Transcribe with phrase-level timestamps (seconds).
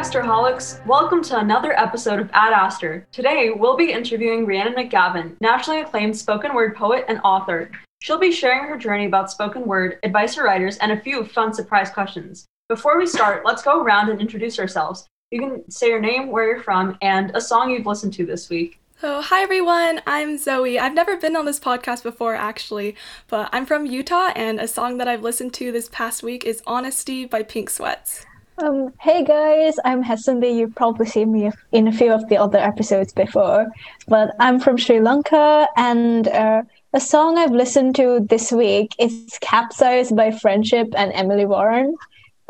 [0.00, 3.06] Asterholics, welcome to another episode of Ad Aster.
[3.12, 7.70] Today, we'll be interviewing Rhiannon McGavin, nationally acclaimed spoken word poet and author.
[8.00, 11.52] She'll be sharing her journey about spoken word, advice for writers, and a few fun
[11.52, 12.46] surprise questions.
[12.70, 15.06] Before we start, let's go around and introduce ourselves.
[15.30, 18.48] You can say your name, where you're from, and a song you've listened to this
[18.48, 18.80] week.
[19.02, 20.78] So, hi everyone, I'm Zoe.
[20.78, 22.96] I've never been on this podcast before actually,
[23.28, 26.62] but I'm from Utah, and a song that I've listened to this past week is
[26.66, 28.24] Honesty by Pink Sweats.
[28.60, 30.54] Um, hey guys, I'm Hasunbi.
[30.54, 33.66] You've probably seen me in a few of the other episodes before,
[34.06, 39.38] but I'm from Sri Lanka, and uh, a song I've listened to this week is
[39.40, 41.96] "Capsized" by FRENSHIP and Emily Warren.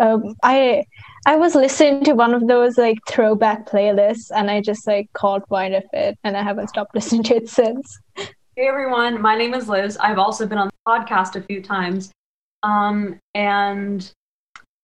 [0.00, 0.84] Um, I
[1.26, 5.48] I was listening to one of those like throwback playlists, and I just like caught
[5.48, 8.00] wind of it, and I haven't stopped listening to it since.
[8.16, 9.96] Hey everyone, my name is Liz.
[9.98, 12.10] I've also been on the podcast a few times,
[12.64, 14.12] um, and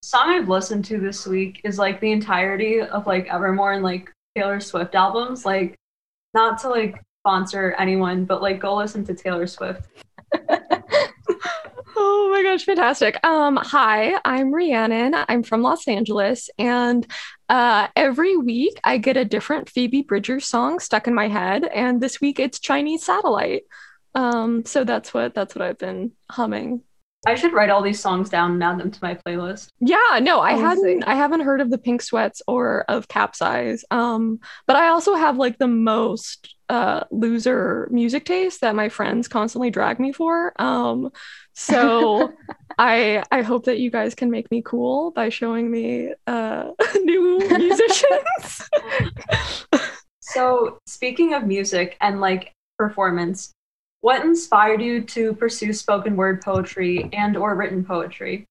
[0.02, 4.10] song I've listened to this week is like the entirety of like Evermore and like
[4.36, 5.44] Taylor Swift albums.
[5.44, 5.76] Like,
[6.34, 9.88] not to like sponsor anyone, but like go listen to Taylor Swift.
[11.96, 13.18] oh my gosh, fantastic.
[13.24, 15.14] Um, hi, I'm Rhiannon.
[15.28, 17.06] I'm from Los Angeles, and
[17.48, 22.00] uh, every week I get a different Phoebe Bridgers song stuck in my head, and
[22.00, 23.62] this week it's Chinese Satellite.
[24.14, 26.82] Um, so that's what that's what I've been humming
[27.24, 29.68] I should write all these songs down and add them to my playlist.
[29.80, 33.84] Yeah, no, I hadn't I haven't heard of the Pink Sweats or of Capsize.
[33.90, 39.28] Um, but I also have like the most uh loser music taste that my friends
[39.28, 40.52] constantly drag me for.
[40.60, 41.10] Um,
[41.54, 42.32] so
[42.78, 46.70] I I hope that you guys can make me cool by showing me uh
[47.02, 48.68] new musicians.
[50.20, 53.52] so, speaking of music and like performance,
[54.06, 58.46] what inspired you to pursue spoken word poetry and or written poetry?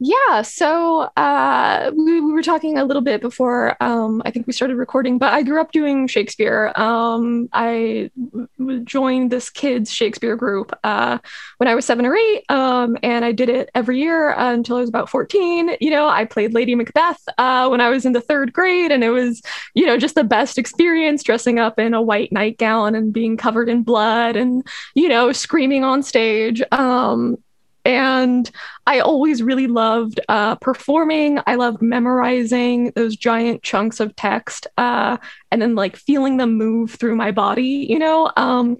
[0.00, 4.52] Yeah, so uh, we, we, were talking a little bit before um, I think we
[4.52, 6.72] started recording, but I grew up doing Shakespeare.
[6.74, 8.10] Um, I
[8.58, 11.18] w- joined this kids Shakespeare group uh,
[11.58, 14.78] when I was seven or eight, um, and I did it every year uh, until
[14.78, 15.76] I was about 14.
[15.80, 19.04] You know, I played Lady Macbeth uh, when I was in the third grade, and
[19.04, 19.42] it was,
[19.74, 23.68] you know, just the best experience dressing up in a white nightgown and being covered
[23.68, 26.62] in blood and, you know, screaming on stage.
[27.84, 28.50] And
[28.86, 31.38] I always really loved uh, performing.
[31.46, 35.18] I loved memorizing those giant chunks of text uh,
[35.50, 38.30] and then like feeling them move through my body, you know?
[38.36, 38.78] Um,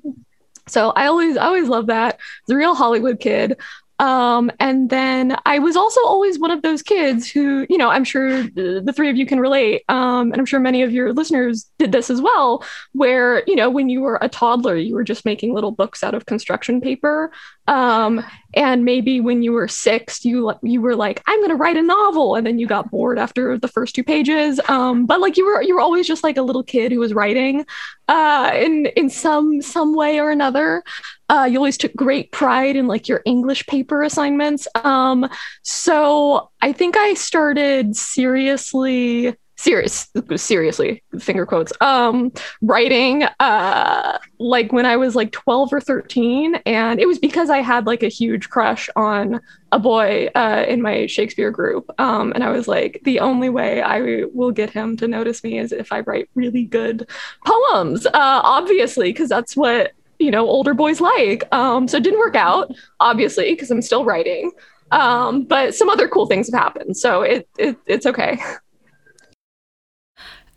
[0.66, 2.18] so I always, I always love that.
[2.48, 3.60] The real Hollywood kid.
[3.98, 8.04] Um, and then I was also always one of those kids who, you know, I'm
[8.04, 9.82] sure the, three of you can relate.
[9.88, 13.70] Um, and I'm sure many of your listeners did this as well, where, you know,
[13.70, 17.32] when you were a toddler, you were just making little books out of construction paper.
[17.66, 18.24] Um,
[18.56, 21.82] and maybe when you were six you you were like i'm going to write a
[21.82, 25.44] novel and then you got bored after the first two pages um, but like you
[25.44, 27.66] were you were always just like a little kid who was writing
[28.08, 30.82] uh, in in some some way or another
[31.28, 34.66] uh, you always took great pride in like your english paper assignments.
[34.84, 35.28] Um,
[35.62, 44.84] so i think i started seriously serious seriously finger quotes um writing uh like when
[44.84, 48.50] i was like 12 or 13 and it was because i had like a huge
[48.50, 49.40] crush on
[49.70, 51.88] a boy uh in my shakespeare group.
[51.98, 55.58] Um and i was like the only way i will get him to notice me
[55.58, 57.08] is if i write really good
[57.46, 59.92] poems uh obviously because that's what
[60.24, 61.44] you know older boys like.
[61.52, 64.52] Um so it didn't work out obviously because i'm still writing.
[64.90, 68.38] Um but some other cool things have happened so it, it it's okay.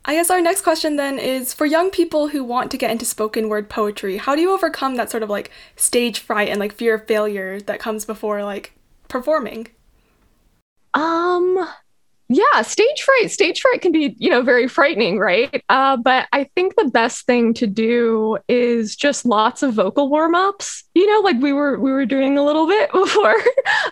[0.04, 3.04] I guess our next question then is for young people who want to get into
[3.04, 6.72] spoken word poetry, how do you overcome that sort of like stage fright and like
[6.72, 8.72] fear of failure that comes before like
[9.08, 9.68] performing?
[10.94, 11.68] Um
[12.28, 15.62] yeah stage fright stage fright can be you know very frightening right?
[15.68, 20.84] Uh, but i think the best thing to do is just lots of vocal warm-ups
[20.98, 23.34] you know like we were we were doing a little bit before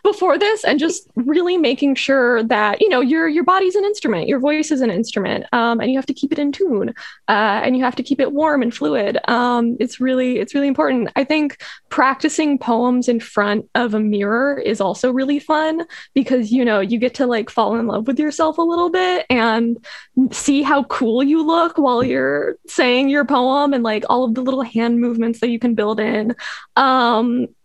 [0.03, 4.29] before this and just really making sure that you know your your body's an instrument
[4.29, 6.95] your voice is an instrument um, and you have to keep it in tune
[7.29, 9.19] uh, and you have to keep it warm and fluid.
[9.29, 11.11] Um, it's really it's really important.
[11.17, 16.65] I think practicing poems in front of a mirror is also really fun because you
[16.65, 19.85] know you get to like fall in love with yourself a little bit and
[20.31, 24.43] see how cool you look while you're saying your poem and like all of the
[24.43, 26.35] little hand movements that you can build in.
[26.77, 26.96] Um,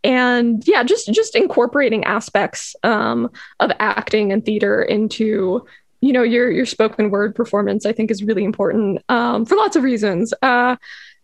[0.04, 3.30] and yeah just just incorporating aspects um,
[3.60, 5.66] of acting and theater into
[6.01, 9.75] you know your your spoken word performance i think is really important um, for lots
[9.75, 10.75] of reasons uh,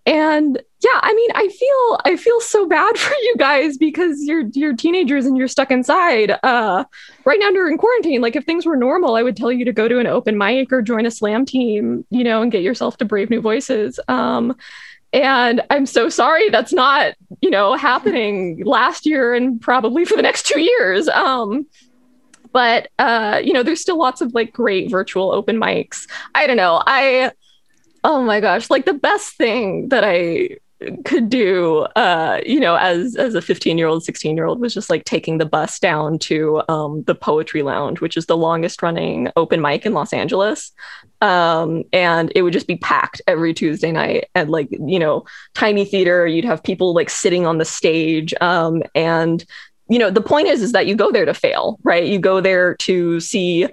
[0.07, 4.45] and yeah, I mean, I feel I feel so bad for you guys because you're
[4.53, 6.39] you're teenagers and you're stuck inside.
[6.43, 6.85] Uh,
[7.25, 9.89] right now during quarantine, like if things were normal, I would tell you to go
[9.89, 13.05] to an open mic or join a slam team, you know, and get yourself to
[13.05, 13.99] Brave New Voices.
[14.07, 14.55] Um,
[15.13, 20.21] and I'm so sorry that's not, you know, happening last year and probably for the
[20.21, 21.07] next two years.
[21.07, 21.65] Um,
[22.51, 26.07] but uh, you know, there's still lots of like great virtual open mics.
[26.35, 26.81] I don't know.
[26.85, 27.31] I
[28.03, 30.57] oh my gosh, like the best thing that I
[31.05, 34.73] could do uh you know as as a 15 year old 16 year old was
[34.73, 38.83] just like taking the bus down to um the poetry lounge which is the longest
[38.83, 40.71] running open mic in los angeles.
[41.21, 45.25] Um and it would just be packed every tuesday night and like you know
[45.55, 46.27] tiny theater.
[46.27, 48.33] You'd have people like sitting on the stage.
[48.39, 49.43] Um and
[49.89, 52.05] you know the point is is that you go there to fail right?
[52.05, 53.67] You go there to see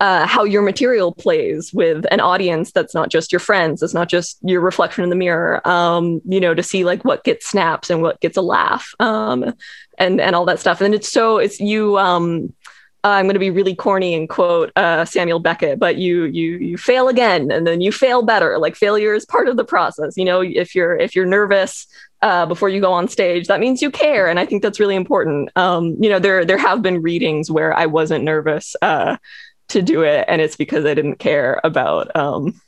[0.00, 4.08] uh, how your material plays with an audience that's not just your friends it's not
[4.08, 7.90] just your reflection in the mirror um, you know to see like what gets snaps
[7.90, 9.52] and what gets a laugh um,
[9.98, 12.52] and and all that stuff and it's so it's you um,
[13.04, 16.76] I'm going to be really corny and quote uh, Samuel Beckett, but you you you
[16.76, 18.58] fail again and then you fail better.
[18.58, 20.16] Like failure is part of the process.
[20.16, 21.86] You know, if you're if you're nervous
[22.22, 24.96] uh, before you go on stage, that means you care, and I think that's really
[24.96, 25.50] important.
[25.56, 28.74] Um, you know, there there have been readings where I wasn't nervous.
[28.82, 29.16] Uh,
[29.68, 32.60] to do it and it's because i didn't care about um,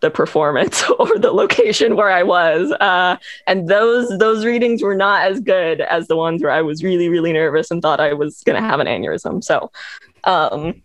[0.00, 3.16] the performance or the location where i was uh,
[3.46, 7.08] and those those readings were not as good as the ones where i was really
[7.08, 9.42] really nervous and thought i was going to have an aneurysm.
[9.42, 9.70] So
[10.24, 10.82] um,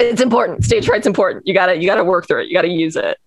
[0.00, 0.64] it's important.
[0.64, 1.46] Stage fright's important.
[1.46, 2.48] You gotta you gotta work through it.
[2.48, 3.18] You gotta use it.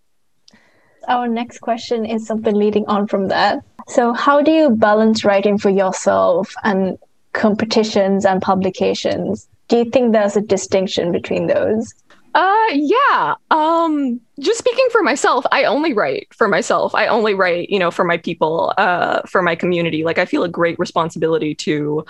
[1.08, 3.64] Our next question is something leading on from that.
[3.88, 6.98] So how do you balance writing for yourself and
[7.32, 11.94] competitions and publications do you think there's a distinction between those?
[12.34, 13.36] Uh yeah.
[13.50, 16.94] Um just speaking for myself, I only write for myself.
[16.94, 20.04] I only write, you know, for my people, uh for my community.
[20.04, 22.06] Like I feel a great responsibility to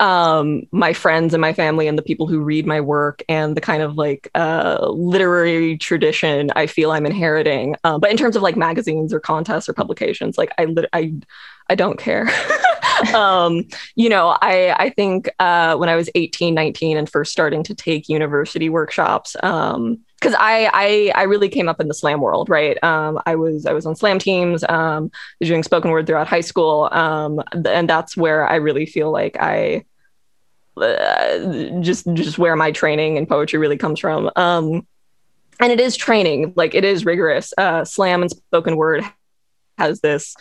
[0.00, 3.60] um my friends and my family and the people who read my work and the
[3.60, 7.76] kind of like uh literary tradition I feel I'm inheriting.
[7.84, 11.14] Uh, but in terms of like magazines or contests or publications, like I I
[11.70, 12.28] I don't care.
[13.14, 13.64] um,
[13.94, 17.74] you know, I I think uh, when I was 18, 19 and first starting to
[17.74, 22.48] take university workshops, um, because I, I I really came up in the slam world,
[22.48, 22.82] right?
[22.84, 25.10] Um, I was I was on slam teams, um,
[25.40, 29.84] doing spoken word throughout high school, um, and that's where I really feel like I
[30.76, 34.30] uh, just just where my training in poetry really comes from.
[34.36, 34.86] Um,
[35.60, 37.52] and it is training, like it is rigorous.
[37.58, 39.04] Uh, slam and spoken word
[39.78, 40.34] has this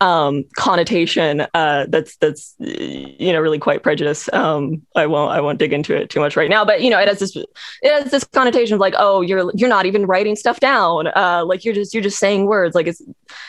[0.00, 4.32] um, connotation uh, that's that's you know really quite prejudiced.
[4.32, 6.98] Um, I won't I won't dig into it too much right now, but you know
[6.98, 7.46] it has this it
[7.82, 11.64] has this connotation of like oh you're you're not even writing stuff down, uh, like
[11.64, 13.02] you're just you're just saying words, like it's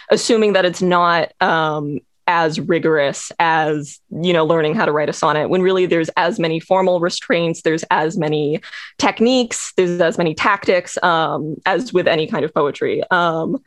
[0.10, 5.14] assuming that it's not um, as rigorous as you know learning how to write a
[5.14, 8.60] sonnet when really there's as many formal restraints there's as many
[8.98, 13.02] techniques there's as many tactics um, as with any kind of poetry.
[13.10, 13.58] Um,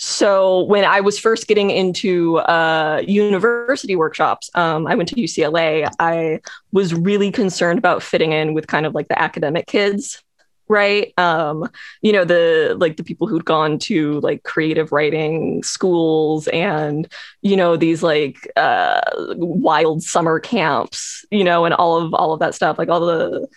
[0.00, 5.90] so when I was first getting into uh, university workshops, um, I went to UCLA.
[5.98, 6.38] I
[6.70, 10.22] was really concerned about fitting in with kind of like the academic kids,
[10.68, 11.12] right?
[11.18, 11.68] Um,
[12.00, 17.12] you know, the like the people who'd gone to like creative writing schools and
[17.42, 19.00] you know these like uh,
[19.34, 23.48] wild summer camps, you know, and all of all of that stuff, like all the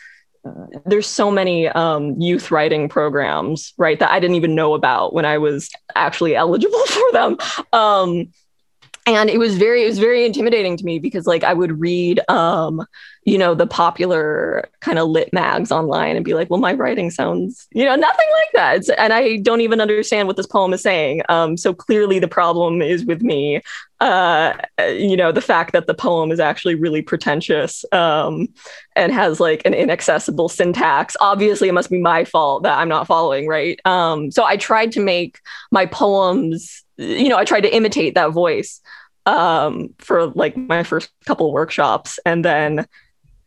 [0.86, 5.26] there's so many um, youth writing programs, right, that I didn't even know about when
[5.26, 7.38] I was actually eligible for them.
[7.74, 8.34] Um,
[9.06, 12.20] and it was very, it was very intimidating to me because like I would read
[12.30, 12.86] um,
[13.24, 17.12] you know, the popular kind of lit mags online and be like, well, my writing
[17.12, 18.98] sounds, you know, nothing like that.
[18.98, 21.22] And I don't even understand what this poem is saying.
[21.30, 23.62] Um, so clearly the problem is with me.
[24.00, 28.48] Uh, you know, the fact that the poem is actually really pretentious um,
[28.96, 31.16] and has like an inaccessible syntax.
[31.22, 33.80] Obviously, it must be my fault that I'm not following, right?
[33.86, 35.40] Um, so I tried to make
[35.72, 38.82] my poems, you know, I tried to imitate that voice
[39.26, 42.20] um, for like my first couple workshops.
[42.26, 42.86] And then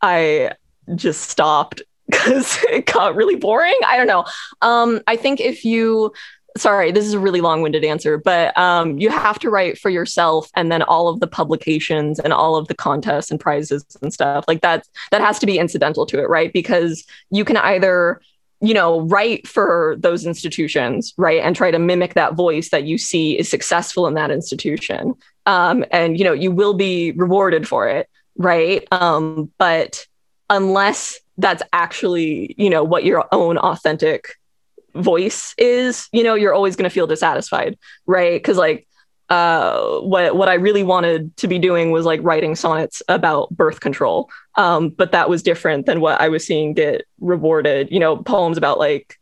[0.01, 0.53] I
[0.95, 3.79] just stopped because it got really boring.
[3.87, 4.25] I don't know.
[4.61, 6.13] Um, I think if you,
[6.57, 9.91] sorry, this is a really long winded answer, but um, you have to write for
[9.91, 14.13] yourself and then all of the publications and all of the contests and prizes and
[14.13, 16.53] stuff like that, that has to be incidental to it, right?
[16.53, 18.21] Because you can either
[18.67, 22.99] you know, write for those institutions, right, and try to mimic that voice that you
[22.99, 25.15] see is successful in that institution,
[25.47, 28.87] um, and you know, you will be rewarded for it, right?
[28.93, 30.07] Um, but
[30.51, 34.37] unless that's actually, you know, what your own authentic
[34.95, 38.35] voice is, you know, you're always going to feel dissatisfied, right?
[38.35, 38.87] Because like
[39.31, 43.81] uh, what what I really wanted to be doing was like writing sonnets about birth
[43.81, 44.31] control.
[44.57, 47.91] Um, but that was different than what I was seeing get rewarded.
[47.91, 49.19] You know, poems about like,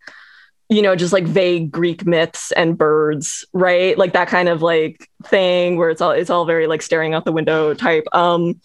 [0.68, 3.97] you know, just like vague Greek myths and birds, right?
[3.97, 7.25] Like that kind of like thing where it's all it's all very like staring out
[7.25, 8.04] the window type.
[8.12, 8.61] Um,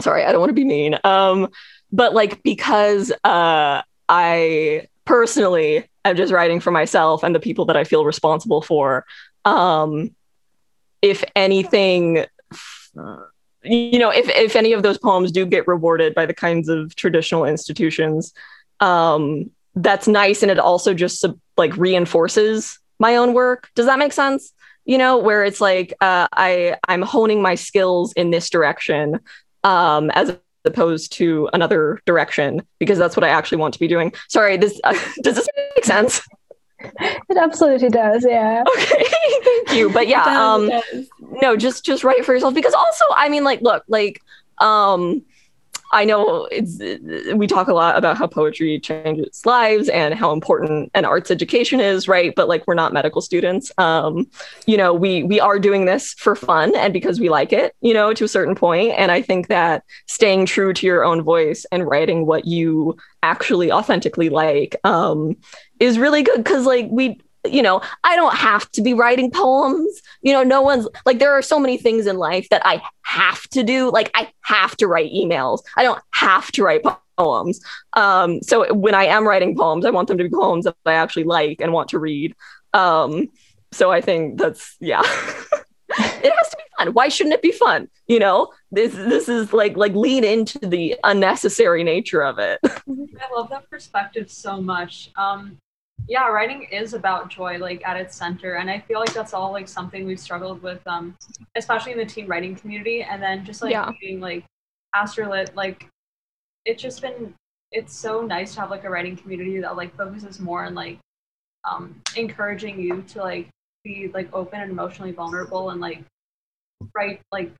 [0.00, 0.98] sorry, I don't want to be mean.
[1.04, 1.48] Um,
[1.92, 7.76] but like because uh, I personally am just writing for myself and the people that
[7.76, 9.06] I feel responsible for.
[9.44, 10.10] Um,
[11.04, 12.24] if anything,
[13.62, 16.96] you know, if if any of those poems do get rewarded by the kinds of
[16.96, 18.32] traditional institutions,
[18.80, 21.22] um, that's nice, and it also just
[21.58, 23.68] like reinforces my own work.
[23.74, 24.50] Does that make sense?
[24.86, 29.20] You know, where it's like uh, I I'm honing my skills in this direction,
[29.62, 30.34] um, as
[30.64, 34.14] opposed to another direction because that's what I actually want to be doing.
[34.30, 34.92] Sorry, this uh,
[35.22, 36.22] does this make sense?
[37.28, 38.62] it absolutely does yeah.
[38.76, 39.04] Okay
[39.44, 40.70] thank you but yeah um
[41.42, 44.22] no just just write for yourself because also i mean like look like
[44.58, 45.22] um
[45.94, 46.78] I know it's
[47.34, 51.78] we talk a lot about how poetry changes lives and how important an arts education
[51.78, 52.34] is, right?
[52.34, 53.70] But like we're not medical students.
[53.78, 54.26] Um,
[54.66, 57.94] you know, we we are doing this for fun and because we like it, you
[57.94, 58.94] know, to a certain point.
[58.98, 63.70] And I think that staying true to your own voice and writing what you actually
[63.70, 65.36] authentically like um,
[65.78, 70.00] is really good because like we you know, I don't have to be writing poems.
[70.22, 73.42] You know, no one's like, there are so many things in life that I have
[73.50, 73.90] to do.
[73.90, 76.82] Like, I have to write emails, I don't have to write
[77.18, 77.60] poems.
[77.92, 80.94] Um, so when I am writing poems, I want them to be poems that I
[80.94, 82.34] actually like and want to read.
[82.72, 83.28] Um,
[83.72, 85.02] so I think that's, yeah.
[85.98, 86.92] it has to be fun.
[86.92, 87.88] Why shouldn't it be fun?
[88.06, 92.58] You know, this this is like like lean into the unnecessary nature of it.
[92.64, 95.10] I love that perspective so much.
[95.16, 95.58] Um,
[96.08, 99.52] yeah writing is about joy like at its center and i feel like that's all
[99.52, 101.16] like something we've struggled with um
[101.56, 103.90] especially in the teen writing community and then just like yeah.
[104.00, 104.44] being like
[104.94, 105.88] astrolit like
[106.64, 107.32] it's just been
[107.72, 110.98] it's so nice to have like a writing community that like focuses more on like
[111.68, 113.48] um encouraging you to like
[113.82, 116.02] be like open and emotionally vulnerable and like
[116.94, 117.50] write like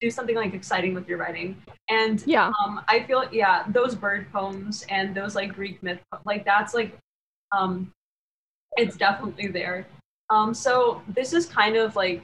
[0.00, 4.30] do something like exciting with your writing and yeah um i feel yeah those bird
[4.32, 6.96] poems and those like greek myth like that's like
[7.52, 7.92] um,
[8.76, 9.86] it's definitely there.
[10.30, 12.22] Um, so this is kind of like,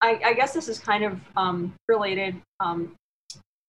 [0.00, 2.94] I, I guess this is kind of um, related, um,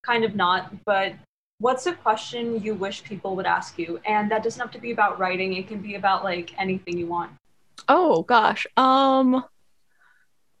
[0.04, 1.12] kind of not, but
[1.60, 4.00] what's a question you wish people would ask you?
[4.06, 5.54] And that doesn't have to be about writing.
[5.54, 7.32] It can be about like anything you want.
[7.88, 8.66] Oh gosh.
[8.76, 9.44] Um,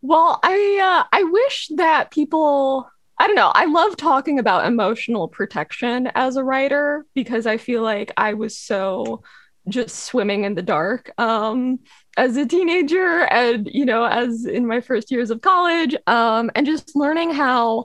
[0.02, 2.88] well, I uh, I wish that people
[3.20, 3.50] I don't know.
[3.52, 8.56] I love talking about emotional protection as a writer because I feel like I was
[8.56, 9.22] so
[9.68, 11.78] just swimming in the dark um,
[12.16, 16.66] as a teenager and you know as in my first years of college um, and
[16.66, 17.84] just learning how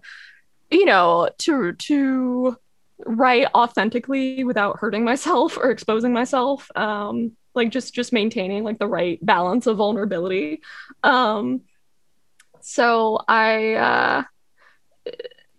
[0.72, 2.58] you know to to
[3.06, 8.88] write authentically without hurting myself or exposing myself um, like just just maintaining like the
[8.88, 10.62] right balance of vulnerability.
[11.04, 11.62] Um,
[12.64, 14.24] so i uh,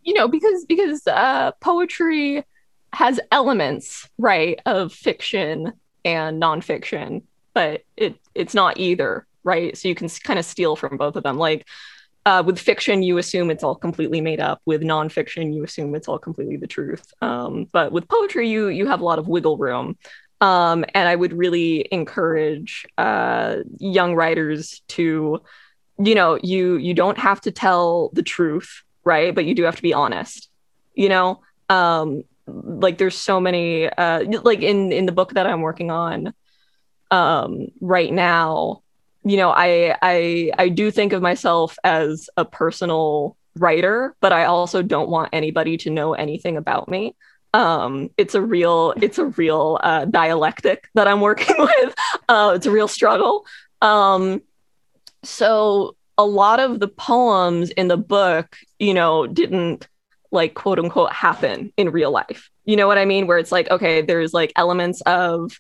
[0.03, 2.45] you know because because uh, poetry
[2.93, 5.73] has elements right of fiction
[6.05, 7.23] and nonfiction,
[7.55, 9.77] but it it's not either, right?
[9.77, 11.39] So you can kind of steal from both of them.
[11.39, 11.67] Like
[12.27, 14.61] uh, with fiction, you assume it's all completely made up.
[14.65, 17.13] With nonfiction, you assume it's all completely the truth.
[17.21, 19.97] Um, but with poetry, you you have a lot of wiggle room.
[20.41, 25.41] Um, and I would really encourage uh, young writers to,
[25.99, 29.35] you know, you you don't have to tell the truth, right?
[29.35, 30.49] But you do have to be honest.
[30.95, 35.63] You know, um, like there's so many uh like in in the book that i'm
[35.63, 36.33] working on
[37.11, 38.83] um right now
[39.25, 44.45] you know i i i do think of myself as a personal writer but i
[44.45, 47.15] also don't want anybody to know anything about me.
[47.53, 51.95] Um it's a real it's a real uh dialectic that i'm working with.
[52.29, 53.47] Uh it's a real struggle.
[53.81, 54.43] Um
[55.23, 59.89] so a lot of the poems in the book you know didn't
[60.35, 62.51] like quote unquote happen in real life.
[62.65, 63.27] You know what I mean?
[63.27, 65.59] Where it's like, okay, there's like elements of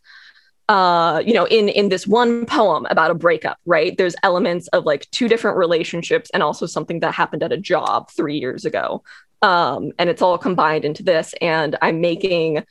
[0.70, 4.86] uh you know in in this one poem about a breakup right there's elements of
[4.86, 9.02] like two different relationships and also something that happened at a job 3 years ago
[9.42, 12.64] um and it's all combined into this and i'm making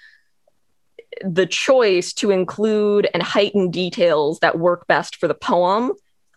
[1.22, 5.91] the choice to include and heighten details that work best for the poem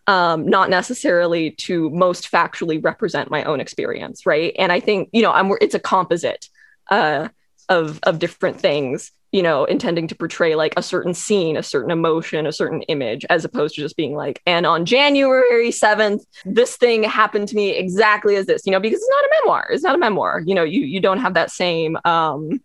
[0.06, 4.54] um, not necessarily to most factually represent my own experience, right?
[4.58, 6.48] And I think you know, I'm it's a composite.
[6.90, 7.28] Uh,
[7.68, 11.90] of of different things you know intending to portray like a certain scene a certain
[11.90, 16.76] emotion a certain image as opposed to just being like and on january 7th this
[16.76, 19.82] thing happened to me exactly as this you know because it's not a memoir it's
[19.82, 22.60] not a memoir you know you you don't have that same um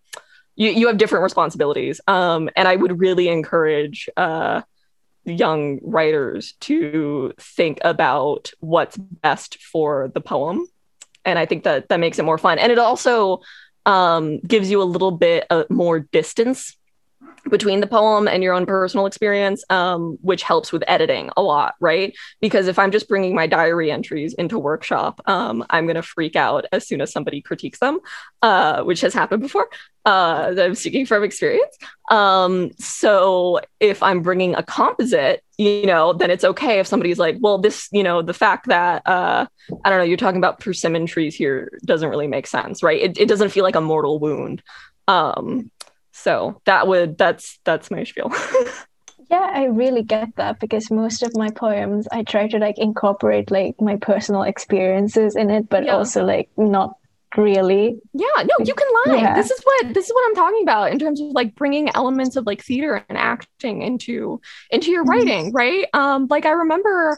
[0.55, 4.61] you, you have different responsibilities um and i would really encourage uh
[5.25, 10.67] young writers to think about what's best for the poem.
[11.23, 12.59] And i think that that makes it more fun.
[12.59, 13.41] And it also
[13.85, 16.75] um, gives you a little bit uh, more distance
[17.49, 21.75] between the poem and your own personal experience, um, which helps with editing a lot,
[21.79, 22.15] right?
[22.39, 26.35] Because if I'm just bringing my diary entries into workshop, um, I'm going to freak
[26.35, 27.99] out as soon as somebody critiques them,
[28.41, 29.69] uh, which has happened before.
[30.05, 31.77] Uh, I'm speaking from experience.
[32.09, 37.37] Um, so if I'm bringing a composite, you know, then it's okay if somebody's like,
[37.39, 39.45] well, this, you know, the fact that, uh,
[39.85, 42.99] I don't know, you're talking about persimmon trees here doesn't really make sense, right?
[42.99, 44.63] It, it doesn't feel like a mortal wound.
[45.07, 45.69] Um,
[46.11, 48.31] so that would that's that's my spiel
[49.29, 53.49] yeah i really get that because most of my poems i try to like incorporate
[53.49, 55.91] like my personal experiences in it but yeah.
[55.91, 56.95] also like not
[57.37, 59.35] really yeah no you can lie yeah.
[59.35, 62.35] this is what this is what i'm talking about in terms of like bringing elements
[62.35, 65.11] of like theater and acting into into your mm-hmm.
[65.11, 67.17] writing right um like i remember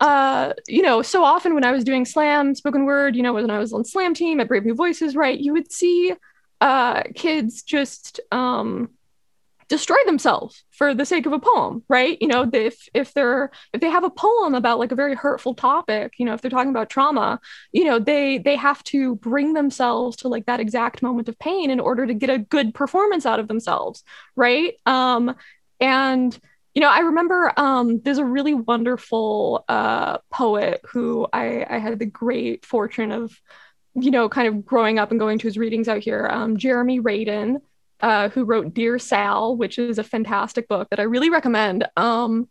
[0.00, 3.50] uh, you know, so often when I was doing slam spoken word, you know, when
[3.50, 6.14] I was on slam team at Brave New Voices, right, you would see
[6.60, 8.90] uh, kids just um,
[9.70, 12.18] destroy themselves for the sake of a poem, right?
[12.20, 15.54] You know, if if they're if they have a poem about like a very hurtful
[15.54, 17.40] topic, you know, if they're talking about trauma,
[17.72, 21.70] you know, they they have to bring themselves to like that exact moment of pain
[21.70, 24.02] in order to get a good performance out of themselves,
[24.34, 24.74] right?
[24.86, 25.36] Um,
[25.80, 26.38] and
[26.74, 31.98] you know, I remember um, there's a really wonderful uh, poet who I, I had
[31.98, 33.32] the great fortune of
[33.94, 37.00] you know, kind of growing up and going to his readings out here, um, Jeremy
[37.00, 37.60] Radin,
[38.00, 41.86] uh, who wrote Dear Sal, which is a fantastic book that I really recommend.
[41.96, 42.48] Um,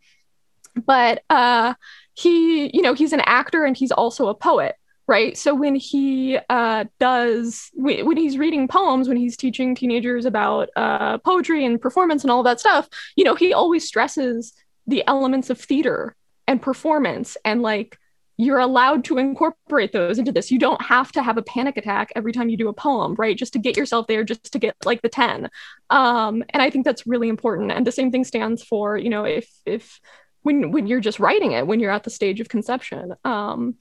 [0.86, 1.74] but uh,
[2.14, 4.76] he, you know, he's an actor and he's also a poet,
[5.08, 5.36] right?
[5.36, 11.18] So when he uh, does, when he's reading poems, when he's teaching teenagers about uh,
[11.18, 14.52] poetry and performance and all that stuff, you know, he always stresses
[14.86, 16.14] the elements of theater
[16.46, 17.98] and performance and like
[18.40, 20.50] you're allowed to incorporate those into this.
[20.50, 23.36] You don't have to have a panic attack every time you do a poem, right?
[23.36, 25.50] Just to get yourself there, just to get like the 10.
[25.90, 27.70] Um, and I think that's really important.
[27.70, 30.00] And the same thing stands for, you know, if if
[30.40, 33.74] when when you're just writing it, when you're at the stage of conception, um,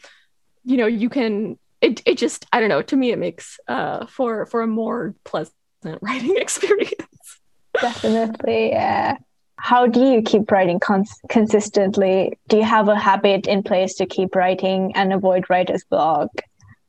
[0.65, 4.07] you know, you can it it just I don't know, to me it makes uh
[4.07, 5.53] for for a more pleasant
[6.01, 7.39] writing experience.
[7.79, 9.15] Definitely, yeah
[9.61, 12.37] how do you keep writing cons- consistently?
[12.47, 16.29] Do you have a habit in place to keep writing and avoid writer's block?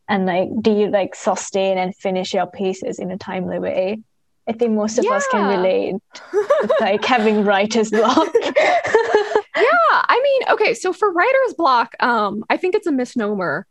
[0.09, 4.01] And like, do you like sustain and finish your pieces in a timely way?
[4.49, 5.13] I think most of yeah.
[5.13, 5.97] us can relate,
[6.33, 8.29] with, like having writer's block.
[8.45, 13.67] yeah, I mean, okay, so for writer's block, um, I think it's a misnomer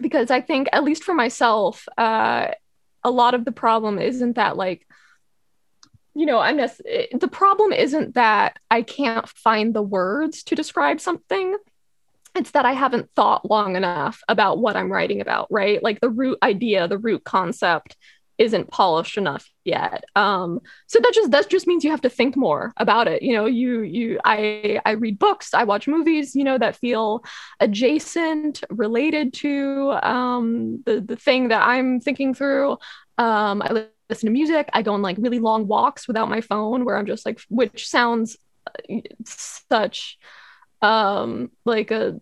[0.00, 2.48] because I think, at least for myself, uh,
[3.04, 4.86] a lot of the problem isn't that like
[6.14, 11.00] you know, I'm just, the problem isn't that I can't find the words to describe
[11.00, 11.56] something.
[12.34, 15.82] It's that I haven't thought long enough about what I'm writing about, right?
[15.82, 17.96] Like the root idea, the root concept
[18.40, 20.02] isn't polished enough yet.
[20.16, 23.22] Um, so that just that just means you have to think more about it.
[23.22, 27.22] You know, you you I I read books, I watch movies, you know, that feel
[27.60, 32.78] adjacent, related to um, the the thing that I'm thinking through.
[33.18, 34.68] Um, I listen to music.
[34.72, 37.88] I go on like really long walks without my phone where I'm just like, which
[37.88, 40.18] sounds uh, such
[40.82, 42.18] um like a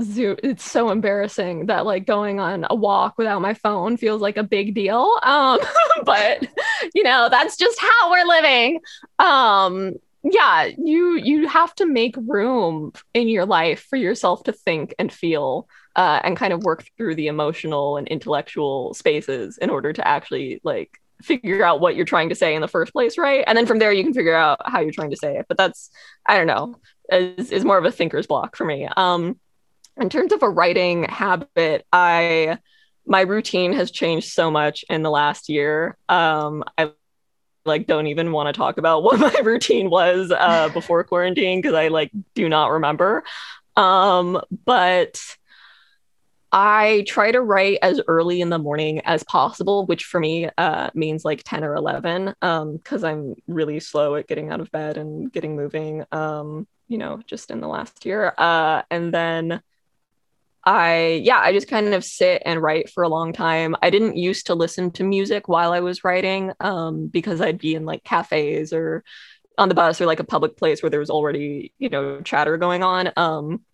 [0.00, 4.38] zoo it's so embarrassing that like going on a walk without my phone feels like
[4.38, 5.58] a big deal um
[6.04, 6.46] but
[6.94, 8.80] you know that's just how we're living
[9.18, 14.94] um yeah you you have to make room in your life for yourself to think
[14.98, 19.92] and feel uh, and kind of work through the emotional and intellectual spaces in order
[19.92, 23.44] to actually like figure out what you're trying to say in the first place, right?
[23.46, 25.46] And then from there you can figure out how you're trying to say it.
[25.48, 25.90] But that's
[26.26, 26.76] I don't know,
[27.10, 28.88] is, is more of a thinker's block for me.
[28.96, 29.38] Um
[29.96, 32.58] in terms of a writing habit, I
[33.06, 35.96] my routine has changed so much in the last year.
[36.08, 36.92] Um I
[37.66, 41.74] like don't even want to talk about what my routine was uh before quarantine because
[41.74, 43.24] I like do not remember.
[43.76, 45.20] Um but
[46.52, 50.90] I try to write as early in the morning as possible, which for me uh,
[50.94, 54.96] means like 10 or 11, because um, I'm really slow at getting out of bed
[54.96, 58.34] and getting moving, um, you know, just in the last year.
[58.36, 59.62] Uh, and then
[60.64, 63.76] I, yeah, I just kind of sit and write for a long time.
[63.80, 67.76] I didn't used to listen to music while I was writing um, because I'd be
[67.76, 69.04] in like cafes or
[69.56, 72.56] on the bus or like a public place where there was already, you know, chatter
[72.56, 73.12] going on.
[73.16, 73.64] Um,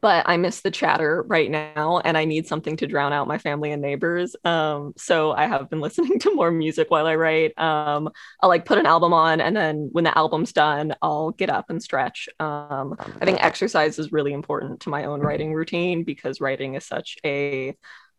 [0.00, 3.38] but I miss the chatter right now and I need something to drown out my
[3.38, 4.36] family and neighbors.
[4.44, 7.58] Um, so I have been listening to more music while I write.
[7.58, 11.50] Um, I'll like put an album on and then when the album's done, I'll get
[11.50, 12.28] up and stretch.
[12.40, 16.86] Um, I think exercise is really important to my own writing routine because writing is
[16.86, 17.74] such a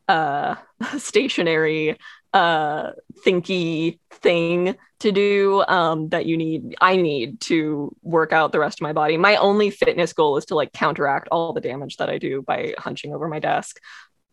[0.07, 0.55] uh,
[0.97, 1.97] stationary
[2.35, 2.91] uh
[3.25, 8.79] thinky thing to do um that you need i need to work out the rest
[8.79, 9.15] of my body.
[9.15, 12.75] My only fitness goal is to like counteract all the damage that i do by
[12.77, 13.79] hunching over my desk.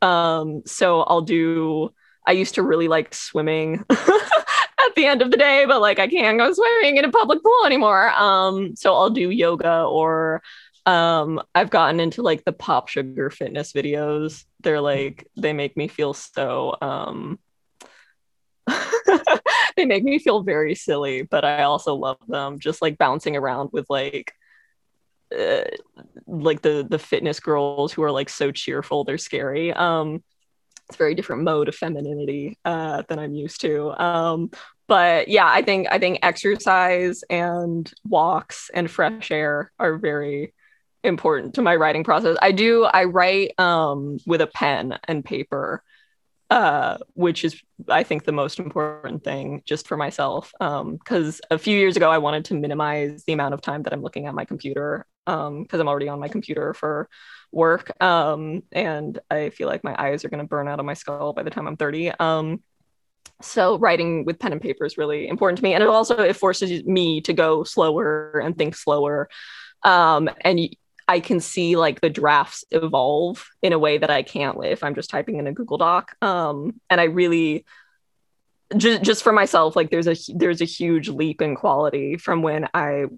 [0.03, 1.91] Um so i'll do
[2.27, 6.09] i used to really like swimming at the end of the day but like i
[6.09, 8.11] can't go swimming in a public pool anymore.
[8.11, 10.43] Um so i'll do yoga or
[10.87, 15.87] um i've gotten into like the pop sugar fitness videos they're like they make me
[15.87, 17.39] feel so um
[19.77, 22.59] they make me feel very silly, but I also love them.
[22.59, 24.33] Just like bouncing around with like
[25.37, 25.63] uh,
[26.27, 29.73] like the the fitness girls who are like so cheerful, they're scary.
[29.73, 30.23] Um
[30.89, 33.93] it's a very different mode of femininity uh, than I'm used to.
[34.03, 34.51] Um,
[34.89, 40.53] but yeah, I think I think exercise and walks and fresh air are very
[41.05, 42.37] important to my writing process.
[42.41, 45.83] I do I write um, with a pen and paper
[46.53, 50.53] uh, which is I think the most important thing just for myself.
[50.61, 53.95] Because um, a few years ago, I wanted to minimize the amount of time that
[53.95, 57.09] I'm looking at my computer because um, I'm already on my computer for
[57.53, 60.93] work, um, and I feel like my eyes are going to burn out of my
[60.93, 62.11] skull by the time I'm 30.
[62.21, 62.63] Um,
[63.41, 66.37] so writing with pen and paper is really important to me, and it also it
[66.37, 69.31] forces me to go slower and think slower.
[69.85, 70.61] Um, and
[71.13, 74.95] I can see like the drafts evolve in a way that I can't if I'm
[74.95, 76.17] just typing in a Google Doc.
[76.23, 77.67] Um, and I really
[78.75, 82.67] just just for myself, like there's a there's a huge leap in quality from when
[82.73, 83.09] I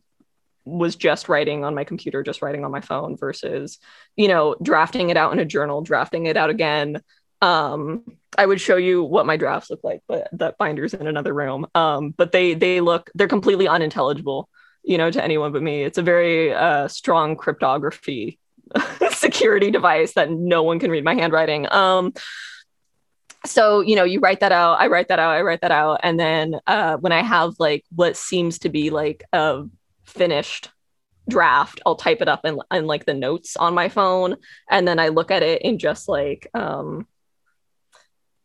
[0.65, 3.79] was just writing on my computer, just writing on my phone versus,
[4.17, 7.01] you know, drafting it out in a journal, drafting it out again.
[7.43, 8.03] Um,
[8.37, 11.65] I would show you what my drafts look like, but that binder's in another room.
[11.77, 14.49] Um, but they they look they're completely unintelligible
[14.85, 15.83] you know, to anyone but me.
[15.83, 18.39] It's a very uh, strong cryptography
[19.11, 21.71] security device that no one can read my handwriting.
[21.73, 22.13] Um,
[23.47, 24.81] so you know, you write that out.
[24.81, 25.33] I write that out.
[25.33, 28.91] I write that out, and then uh, when I have like what seems to be
[28.91, 29.65] like a
[30.05, 30.71] finished
[31.29, 34.37] draft, I'll type it up in, in like the notes on my phone,
[34.71, 37.07] and then I look at it in just like um,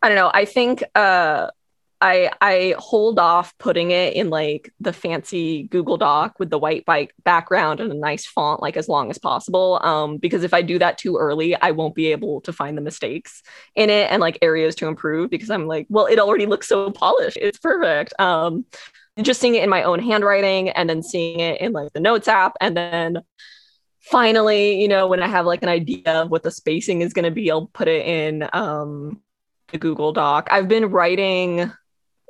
[0.02, 0.32] I don't know.
[0.34, 1.48] I think uh,
[2.02, 6.86] I I hold off putting it in like the fancy Google Doc with the white
[6.86, 9.80] bike background and a nice font like as long as possible.
[9.84, 12.82] Um, because if I do that too early, I won't be able to find the
[12.82, 13.44] mistakes
[13.76, 16.90] in it and like areas to improve because I'm like, well, it already looks so
[16.92, 17.38] polished.
[17.42, 18.14] It's perfect.
[18.20, 18.66] Um,
[19.22, 22.30] just seeing it in my own handwriting and then seeing it in like the notes
[22.30, 23.18] app and then
[24.00, 27.26] finally, you know, when I have like an idea of what the spacing is going
[27.26, 29.22] to be, I'll put it in um
[29.72, 30.48] the Google Doc.
[30.52, 31.72] I've been writing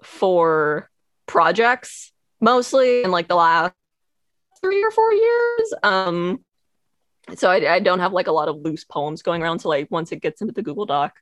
[0.03, 0.89] for
[1.25, 3.73] projects mostly in like the last
[4.62, 5.73] three or four years.
[5.83, 6.43] Um,
[7.35, 9.59] so I, I, don't have like a lot of loose poems going around.
[9.59, 11.19] So like once it gets into the Google Doc,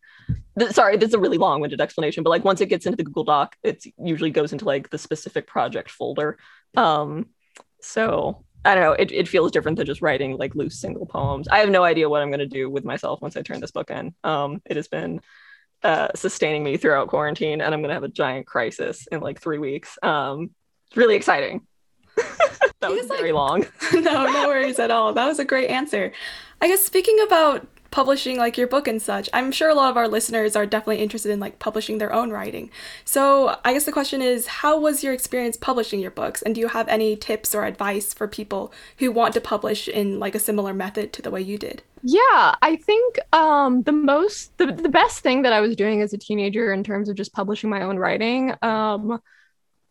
[0.57, 3.03] th- sorry, this is a really long-winded explanation, but like once it gets into the
[3.03, 6.37] Google Doc, it usually goes into like the specific project folder.
[6.75, 7.27] Um,
[7.81, 11.47] so I don't know, it, it feels different than just writing like loose single poems.
[11.47, 13.71] I have no idea what I'm going to do with myself once I turn this
[13.71, 14.13] book in.
[14.23, 15.21] Um, it has been
[15.83, 19.59] uh, sustaining me throughout quarantine, and I'm gonna have a giant crisis in like three
[19.59, 19.97] weeks.
[20.01, 20.51] Um,
[20.87, 21.65] it's really exciting.
[22.79, 23.65] that was very like, long.
[24.03, 25.13] no, no worries at all.
[25.13, 26.11] That was a great answer.
[26.61, 29.97] I guess speaking about publishing like your book and such, I'm sure a lot of
[29.97, 32.69] our listeners are definitely interested in like publishing their own writing.
[33.06, 36.62] So I guess the question is, how was your experience publishing your books, and do
[36.62, 40.39] you have any tips or advice for people who want to publish in like a
[40.39, 41.84] similar method to the way you did?
[42.04, 46.13] Yeah, I think um, the most the, the best thing that I was doing as
[46.13, 49.19] a teenager in terms of just publishing my own writing um,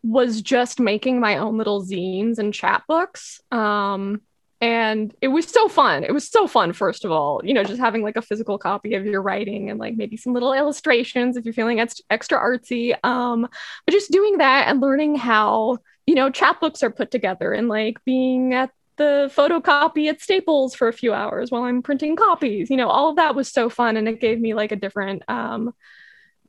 [0.03, 3.41] was just making my own little zines and chapbooks.
[3.53, 4.21] Um,
[4.59, 6.03] and it was so fun.
[6.03, 8.95] It was so fun, first of all, you know, just having like a physical copy
[8.95, 12.95] of your writing and like maybe some little illustrations if you're feeling ex- extra artsy.
[13.03, 13.47] Um,
[13.85, 18.03] but just doing that and learning how, you know, chapbooks are put together and like
[18.03, 22.71] being at the photocopy at Staples for a few hours while I'm printing copies.
[22.71, 25.23] You know, all of that was so fun and it gave me like a different
[25.27, 25.73] um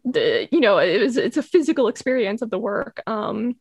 [0.04, 3.02] the, you know, it was it's a physical experience of the work.
[3.06, 3.56] Um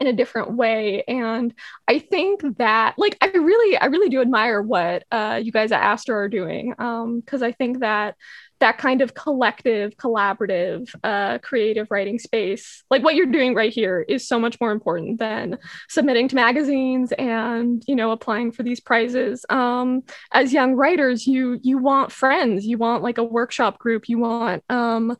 [0.00, 1.04] in a different way.
[1.06, 1.54] And
[1.88, 5.82] i think that like i really i really do admire what uh, you guys at
[5.82, 8.14] Aster are doing because um, i think that
[8.60, 14.04] that kind of collective collaborative uh, creative writing space like what you're doing right here
[14.08, 15.58] is so much more important than
[15.88, 19.44] submitting to magazines and you know applying for these prizes.
[19.48, 22.66] Um, as young writers you you want friends.
[22.66, 24.08] You want like a workshop group.
[24.08, 25.16] You want um,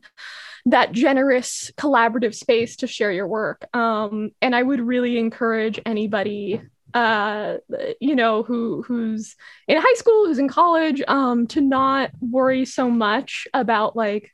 [0.65, 6.61] that generous collaborative space to share your work um, and i would really encourage anybody
[6.93, 7.57] uh,
[7.99, 9.35] you know, who who's
[9.67, 14.31] in high school, who's in college, um, to not worry so much about like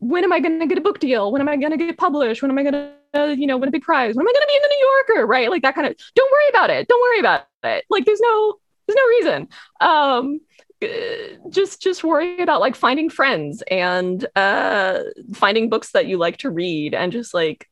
[0.00, 1.32] when am I going to get a book deal?
[1.32, 2.42] When am I going to get published?
[2.42, 4.14] When am I going to, uh, you know, win a big prize?
[4.14, 5.26] When am I going to be in the New Yorker?
[5.26, 5.50] Right?
[5.50, 5.96] Like that kind of.
[6.14, 6.88] Don't worry about it.
[6.88, 7.84] Don't worry about it.
[7.88, 8.54] Like there's no
[8.86, 9.48] there's no reason.
[9.80, 10.40] Um,
[11.50, 15.00] just just worry about like finding friends and uh,
[15.34, 17.68] finding books that you like to read and just like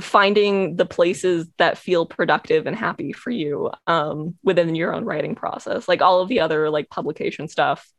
[0.00, 5.34] finding the places that feel productive and happy for you um, within your own writing
[5.34, 5.88] process.
[5.88, 7.90] Like all of the other like publication stuff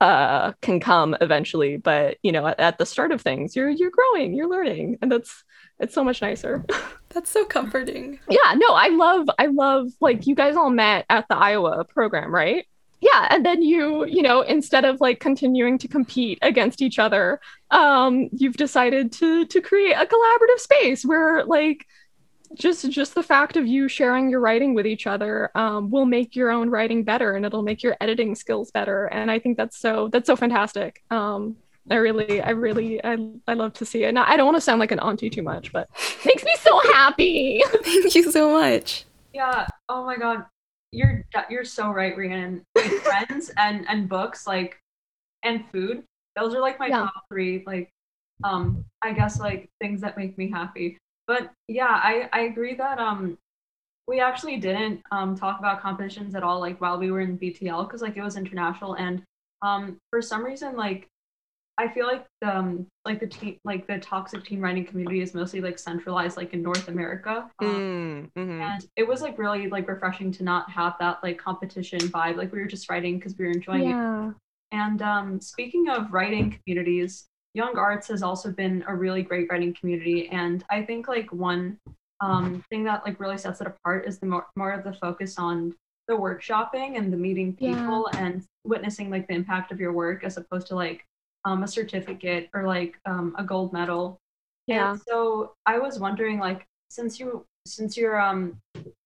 [0.00, 3.90] uh, can come eventually but you know at, at, the start of things you're you're
[3.90, 5.42] growing you're learning and that's
[5.78, 6.64] it's so much nicer.
[7.10, 8.18] That's so comforting.
[8.28, 12.34] Yeah no i love i love like you guys all met at the iowa program
[12.34, 12.66] right
[13.00, 17.40] yeah and then you you know instead of like continuing to compete against each other
[17.70, 21.86] um you've decided to to create a collaborative space where like
[22.54, 26.36] just just the fact of you sharing your writing with each other um, will make
[26.36, 29.06] your own writing better and it'll make your editing skills better.
[29.06, 31.02] And i think that's so that's so fantastic.
[31.10, 31.56] Um
[31.90, 34.08] i really i really i, I love to see it.
[34.08, 35.88] And i don't want to sound like an auntie too much but
[36.24, 37.62] makes me so happy.
[37.82, 39.04] Thank you so much.
[39.32, 39.66] Yeah.
[39.88, 40.44] Oh my god
[40.96, 42.64] you're you're so right, Rhiannon.
[42.74, 44.80] Like friends and and books, like
[45.44, 46.04] and food.
[46.36, 46.98] Those are like my yeah.
[47.00, 47.62] top three.
[47.66, 47.90] Like,
[48.44, 50.98] um, I guess like things that make me happy.
[51.26, 53.38] But yeah, I I agree that um
[54.08, 57.86] we actually didn't um talk about competitions at all like while we were in BTL
[57.86, 59.22] because like it was international and
[59.62, 61.08] um for some reason like
[61.78, 65.60] I feel like um like the team like the toxic team writing community is mostly
[65.60, 67.50] like centralized like in North America.
[67.60, 68.62] Um, mm, mm-hmm.
[68.62, 72.36] And it was like really like refreshing to not have that like competition vibe.
[72.36, 74.28] Like we were just writing because we were enjoying yeah.
[74.28, 74.34] it.
[74.72, 79.74] And um speaking of writing communities, Young Arts has also been a really great writing
[79.74, 80.28] community.
[80.28, 81.78] And I think like one
[82.22, 85.38] um thing that like really sets it apart is the more more of the focus
[85.38, 85.74] on
[86.08, 88.24] the workshopping and the meeting people yeah.
[88.24, 91.04] and witnessing like the impact of your work as opposed to like
[91.46, 94.20] um, a certificate or like um, a gold medal.
[94.66, 94.90] Yeah.
[94.90, 98.60] And so I was wondering, like, since you since you're um,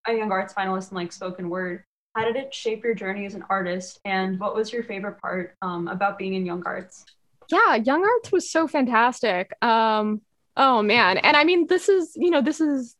[0.08, 3.34] a young arts finalist in like spoken word, how did it shape your journey as
[3.34, 7.04] an artist, and what was your favorite part um, about being in young arts?
[7.48, 9.52] Yeah, young arts was so fantastic.
[9.62, 10.22] Um,
[10.56, 12.96] oh man, and I mean, this is you know this is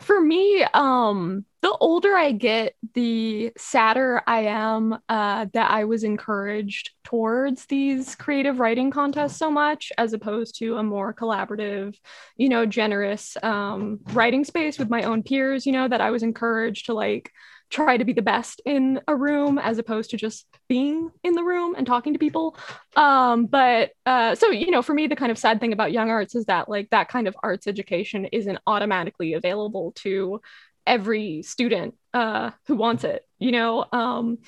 [0.00, 0.64] for me.
[0.74, 7.66] Um, the older I get, the sadder I am uh, that I was encouraged towards
[7.66, 11.94] these creative writing contests so much, as opposed to a more collaborative,
[12.36, 16.24] you know, generous um, writing space with my own peers, you know, that I was
[16.24, 17.30] encouraged to like
[17.72, 21.42] try to be the best in a room as opposed to just being in the
[21.42, 22.56] room and talking to people.
[22.96, 26.10] Um but uh so you know for me the kind of sad thing about young
[26.10, 30.40] arts is that like that kind of arts education isn't automatically available to
[30.86, 33.84] every student uh, who wants it you know?
[33.92, 34.38] Um,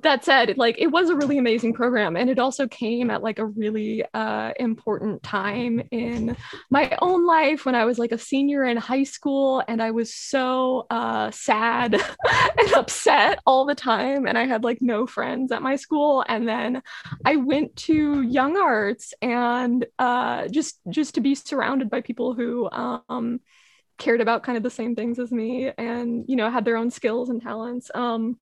[0.00, 3.38] that said like it was a really amazing program and it also came at like
[3.38, 6.36] a really uh, important time in
[6.70, 10.14] my own life when i was like a senior in high school and i was
[10.14, 11.94] so uh, sad
[12.58, 16.48] and upset all the time and i had like no friends at my school and
[16.48, 16.82] then
[17.24, 22.68] i went to young arts and uh, just just to be surrounded by people who
[22.70, 23.40] um,
[23.98, 26.90] cared about kind of the same things as me and you know had their own
[26.90, 28.38] skills and talents um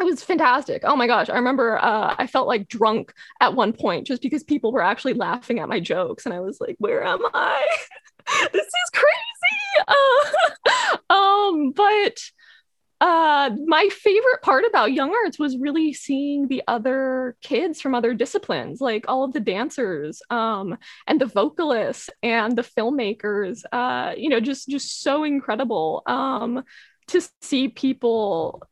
[0.00, 0.82] it was fantastic.
[0.84, 1.28] Oh my gosh.
[1.28, 5.14] I remember uh, i felt like drunk at one point just because people were actually
[5.14, 7.66] laughing at my jokes and i was like where am i?
[8.52, 9.86] This is crazy.
[9.88, 12.18] Uh, um but
[13.02, 18.14] uh, my favorite part about young arts was really seeing the other kids from other
[18.14, 20.78] disciplines like all of the dancers um,
[21.08, 26.62] and the vocalists and the filmmakers uh, you know just just so incredible um,
[27.08, 28.62] to see people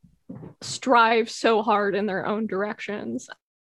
[0.60, 3.28] strive so hard in their own directions.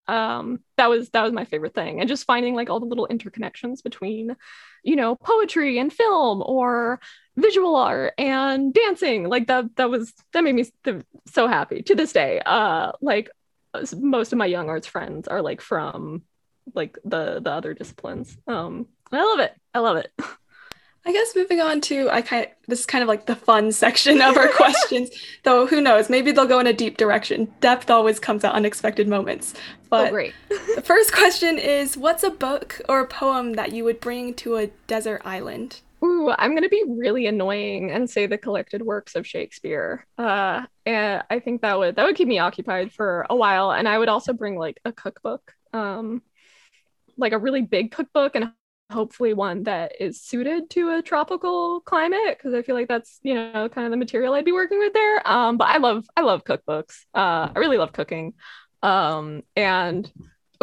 [0.07, 1.99] Um, that was that was my favorite thing.
[1.99, 4.35] And just finding like all the little interconnections between
[4.83, 6.99] you know poetry and film or
[7.37, 10.65] visual art and dancing like that that was that made me
[11.27, 12.41] so happy to this day.
[12.45, 13.29] Uh like
[13.95, 16.23] most of my young arts friends are like from
[16.73, 18.37] like the the other disciplines.
[18.47, 19.53] Um i love it.
[19.73, 20.11] I love it
[21.03, 23.71] I guess moving on to I kind of, this is kind of like the fun
[23.71, 25.09] section of our questions.
[25.43, 27.51] Though who knows, maybe they'll go in a deep direction.
[27.59, 29.55] Depth always comes at unexpected moments.
[29.89, 30.33] But oh, great.
[30.75, 34.57] the first question is what's a book or a poem that you would bring to
[34.57, 35.81] a desert island?
[36.03, 40.05] Ooh, I'm gonna be really annoying and say the collected works of Shakespeare.
[40.17, 43.71] Uh, and I think that would that would keep me occupied for a while.
[43.71, 46.21] And I would also bring like a cookbook, um,
[47.17, 48.51] like a really big cookbook, and
[48.91, 53.33] hopefully one that is suited to a tropical climate because I feel like that's you
[53.33, 55.27] know kind of the material I'd be working with there.
[55.27, 57.05] Um, but I love I love cookbooks.
[57.13, 58.33] Uh, I really love cooking.
[58.83, 60.11] Um, and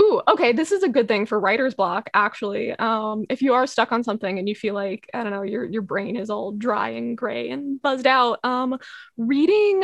[0.01, 0.53] Ooh, okay.
[0.53, 2.71] This is a good thing for writer's block, actually.
[2.73, 5.65] Um, if you are stuck on something and you feel like, I don't know, your
[5.65, 8.79] your brain is all dry and gray and buzzed out, um,
[9.17, 9.83] reading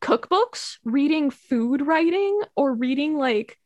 [0.00, 3.58] cookbooks, reading food writing, or reading like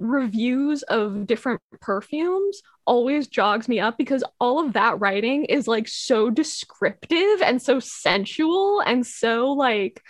[0.00, 5.86] reviews of different perfumes always jogs me up because all of that writing is like
[5.86, 10.02] so descriptive and so sensual and so like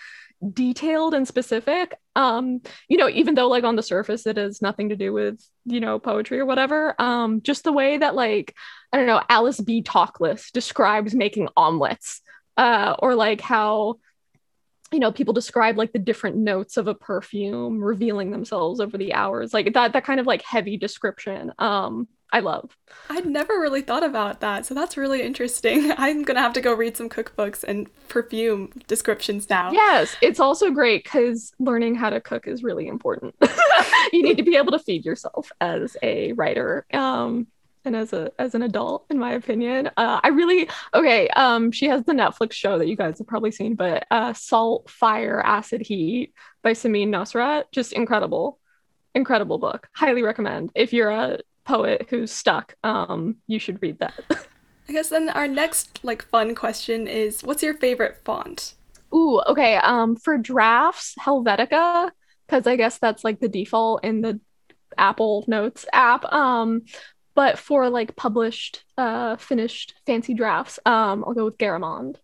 [0.53, 1.94] detailed and specific.
[2.16, 5.44] Um you know even though like on the surface it has nothing to do with
[5.64, 8.55] you know poetry or whatever um just the way that like
[8.92, 9.83] i don't know alice b.
[9.83, 12.20] Toklas describes making omelets
[12.57, 13.96] uh or like how
[14.92, 19.14] you know people describe like the different notes of a perfume revealing themselves over the
[19.14, 22.76] hours like that that kind of like heavy description um I love.
[23.09, 25.92] I'd never really thought about that, so that's really interesting.
[25.96, 29.72] I'm gonna have to go read some cookbooks and perfume descriptions now.
[29.72, 33.35] Yes, it's also great because learning how to cook is really important.
[34.12, 36.87] you need to be able to feed yourself as a writer.
[36.92, 37.48] Um,
[37.85, 41.87] and as a as an adult in my opinion uh, i really okay um she
[41.87, 45.81] has the netflix show that you guys have probably seen but uh salt fat acid
[45.81, 48.59] heat by samin nosrat just incredible
[49.14, 51.38] incredible book highly recommend if you're a
[51.71, 54.14] poet who's stuck, um, you should read that.
[54.88, 58.75] I guess then our next like fun question is what's your favorite font?
[59.14, 59.77] Ooh, okay.
[59.77, 62.11] Um, for drafts, Helvetica,
[62.47, 64.40] because I guess that's like the default in the
[64.99, 66.25] Apple Notes app.
[66.33, 66.83] Um,
[67.35, 72.16] but for like published, uh, finished fancy drafts, um, I'll go with Garamond.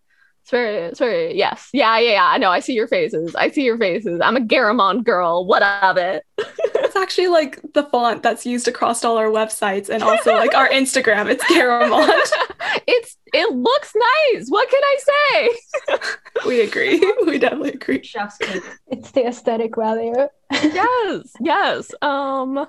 [0.47, 1.71] It's very, it's very, yes.
[1.73, 2.25] Yeah, yeah, yeah.
[2.25, 2.53] I know.
[2.53, 3.35] I see your faces.
[3.35, 4.21] I see your faces.
[4.23, 5.45] I'm a Garamond girl.
[5.45, 6.23] What of it?
[6.39, 10.69] it's actually like the font that's used across all our websites and also like our
[10.71, 11.29] Instagram.
[11.29, 12.31] It's Garamond.
[12.87, 14.47] it's, it looks nice.
[14.49, 15.99] What can I say?
[16.47, 17.01] we agree.
[17.27, 18.05] We definitely agree.
[18.05, 18.63] Chef's kiss.
[18.87, 20.15] It's the aesthetic value.
[20.53, 21.91] yes, yes.
[22.03, 22.69] Um,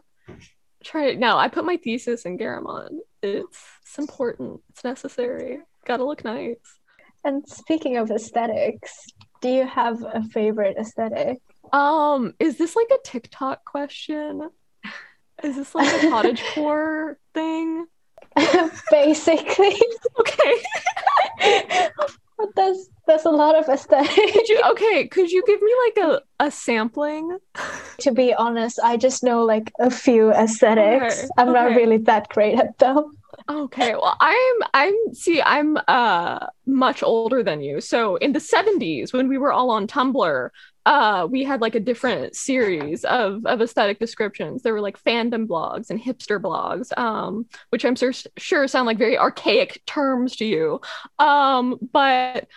[0.88, 1.20] try it.
[1.20, 3.00] No, I put my thesis in Garamond.
[3.22, 4.62] It's, it's important.
[4.70, 5.60] It's necessary.
[5.86, 6.56] Gotta look nice.
[7.24, 8.94] And speaking of aesthetics,
[9.42, 11.40] do you have a favorite aesthetic?
[11.74, 14.50] Um, is this like a TikTok question?
[15.44, 17.86] Is this like a cottage core thing?
[18.92, 19.80] Basically.
[20.20, 20.64] Okay.
[22.38, 24.10] but that's there's a lot of aesthetic.
[24.72, 27.38] Okay, could you give me like a, a sampling?
[28.00, 31.20] To be honest, I just know like a few aesthetics.
[31.20, 33.17] Okay, I'm not really that great at them.
[33.50, 37.80] Okay, well, I'm I'm see, I'm uh much older than you.
[37.80, 40.50] So in the 70s when we were all on Tumblr,
[40.86, 44.64] uh we had like a different series of of aesthetic descriptions.
[44.64, 48.98] There were like fandom blogs and hipster blogs, um which I'm sur- sure sound like
[48.98, 50.82] very archaic terms to you.
[51.18, 52.48] Um but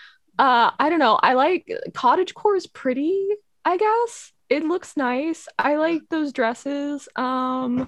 [0.41, 1.21] uh I don't know.
[1.23, 3.29] I like cottage core is pretty,
[3.65, 4.33] I guess.
[4.49, 5.47] It looks nice.
[5.57, 7.09] I like those dresses.
[7.15, 7.87] Um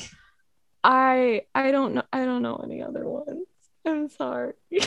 [0.85, 3.47] I I don't know I don't know any other ones.
[3.87, 4.55] I'm sorry.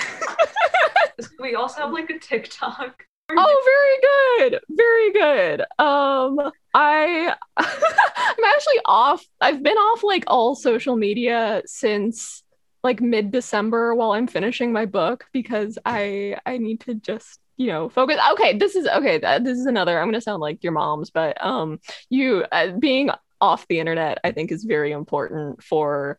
[1.39, 3.05] We also have like a TikTok.
[3.31, 4.61] oh, very good.
[4.69, 5.61] Very good.
[5.79, 9.25] Um I I'm actually off.
[9.39, 12.43] I've been off like all social media since
[12.83, 17.87] like mid-December while I'm finishing my book because I I need to just you know
[17.87, 21.41] focus okay this is okay this is another i'm gonna sound like your mom's but
[21.41, 21.79] um
[22.09, 23.09] you uh, being
[23.45, 26.17] off the internet i think is very important for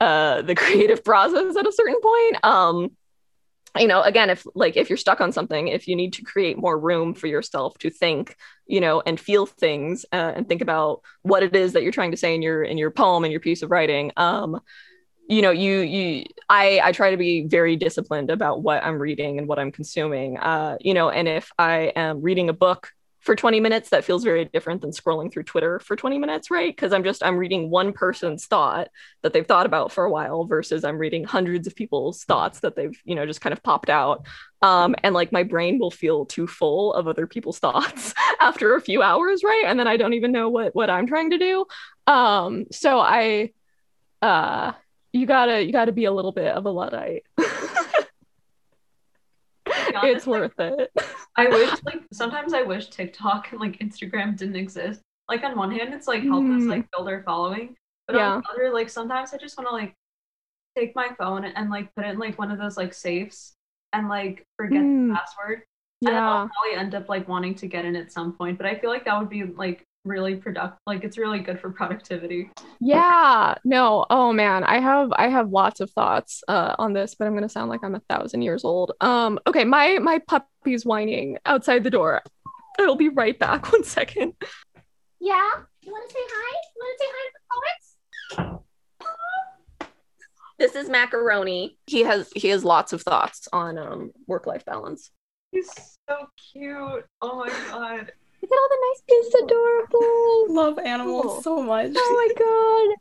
[0.00, 2.44] uh the creative process at a certain point.
[2.44, 2.90] Um
[3.78, 6.56] you know again if like if you're stuck on something if you need to create
[6.56, 11.02] more room for yourself to think you know and feel things uh, and think about
[11.22, 13.40] what it is that you're trying to say in your in your poem and your
[13.40, 14.58] piece of writing um
[15.28, 19.38] you know you you i i try to be very disciplined about what i'm reading
[19.38, 20.38] and what i'm consuming.
[20.38, 22.92] Uh you know and if i am reading a book
[23.26, 26.74] for 20 minutes that feels very different than scrolling through twitter for 20 minutes right?
[26.74, 28.88] Because i'm just i'm reading one person's thought
[29.22, 32.76] that they've thought about for a while versus i'm reading hundreds of people's thoughts that
[32.76, 34.26] they've you know just kind of popped out.
[34.62, 38.80] Um and like my brain will feel too full of other people's thoughts after a
[38.80, 39.64] few hours right?
[39.66, 41.66] And then i don't even know what what i'm trying to do.
[42.06, 43.50] Um so i
[44.22, 44.72] uh
[45.12, 47.24] you gotta you gotta be a little bit of a luddite
[49.94, 50.90] honest, it's worth it.
[51.36, 55.00] I wish like sometimes I wish TikTok and like Instagram didn't exist.
[55.28, 56.70] Like on one hand, it's like help us Mm.
[56.70, 57.76] like build our following,
[58.06, 58.32] but Yeah.
[58.34, 59.94] on the other, like sometimes I just want to like
[60.76, 63.54] take my phone and like put it in like one of those like safes
[63.92, 65.08] and like forget Mm.
[65.08, 65.62] the password.
[66.04, 66.28] And Yeah.
[66.30, 68.58] I'll probably end up like wanting to get in at some point.
[68.58, 70.78] But I feel like that would be like really productive.
[70.86, 72.50] Like it's really good for productivity.
[72.80, 74.06] Yeah, no.
[74.08, 77.48] Oh man, I have I have lots of thoughts uh on this, but I'm gonna
[77.48, 78.92] sound like I'm a thousand years old.
[79.00, 82.22] Um, okay, my my puppy's whining outside the door.
[82.78, 83.70] I'll be right back.
[83.72, 84.34] One second.
[85.20, 85.50] Yeah?
[85.82, 86.60] You want to say hi?
[86.74, 88.62] You want to say hi to the poets?
[90.58, 91.78] This is macaroni.
[91.86, 95.10] He has he has lots of thoughts on um work life balance.
[95.52, 95.70] He's
[96.08, 97.04] so cute.
[97.20, 98.12] Oh my god.
[98.48, 100.46] Look at all the nice He's adorable.
[100.54, 101.42] Love animals Cool.
[101.42, 101.90] so much.
[101.96, 102.96] Oh my god.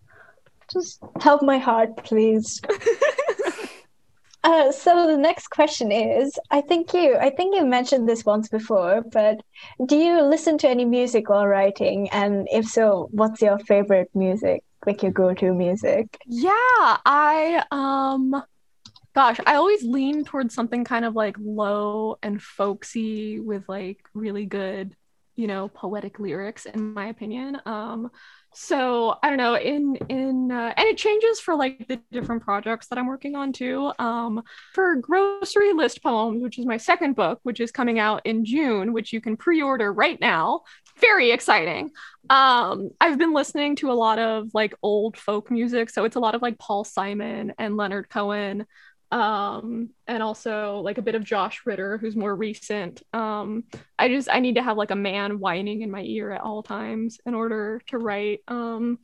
[0.73, 2.61] Just help my heart, please.
[4.43, 8.47] Uh, so the next question is, I think you, I think you mentioned this once
[8.47, 9.41] before, but
[9.87, 12.09] do you listen to any music while writing?
[12.11, 16.19] And if so, what's your favorite music, like your go-to music?
[16.27, 18.39] Yeah, I um
[19.15, 24.45] gosh, I always lean towards something kind of like low and folksy with like really
[24.45, 24.95] good,
[25.35, 27.59] you know, poetic lyrics in my opinion.
[27.65, 28.09] Um
[28.57, 32.87] so I don't know in in uh, and it changes for like the different projects
[32.87, 33.91] that I'm working on too.
[33.99, 34.41] Um
[34.73, 38.93] for Grocery List Poems, which is my second book, which is coming out in June,
[38.93, 40.61] which you can pre-order right now.
[41.01, 41.91] Very exciting
[42.29, 46.19] um i've been listening to a lot of like old folk music so it's a
[46.19, 48.65] lot of like paul simon and leonard cohen
[49.11, 53.03] um and also like a bit of josh ritter who's more recent.
[53.13, 53.65] Um
[53.99, 56.63] i just i need to have like a man whining in my ear at all
[56.63, 58.39] times in order to write.
[58.47, 58.99] Um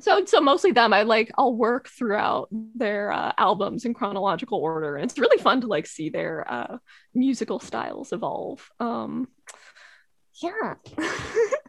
[0.00, 0.92] so so mostly them.
[0.92, 5.62] I like i'll work throughout their uh, albums in chronological order and it's really fun
[5.62, 6.78] to like see their uh
[7.14, 8.68] musical styles evolve.
[8.80, 9.28] Um
[10.42, 10.74] yeah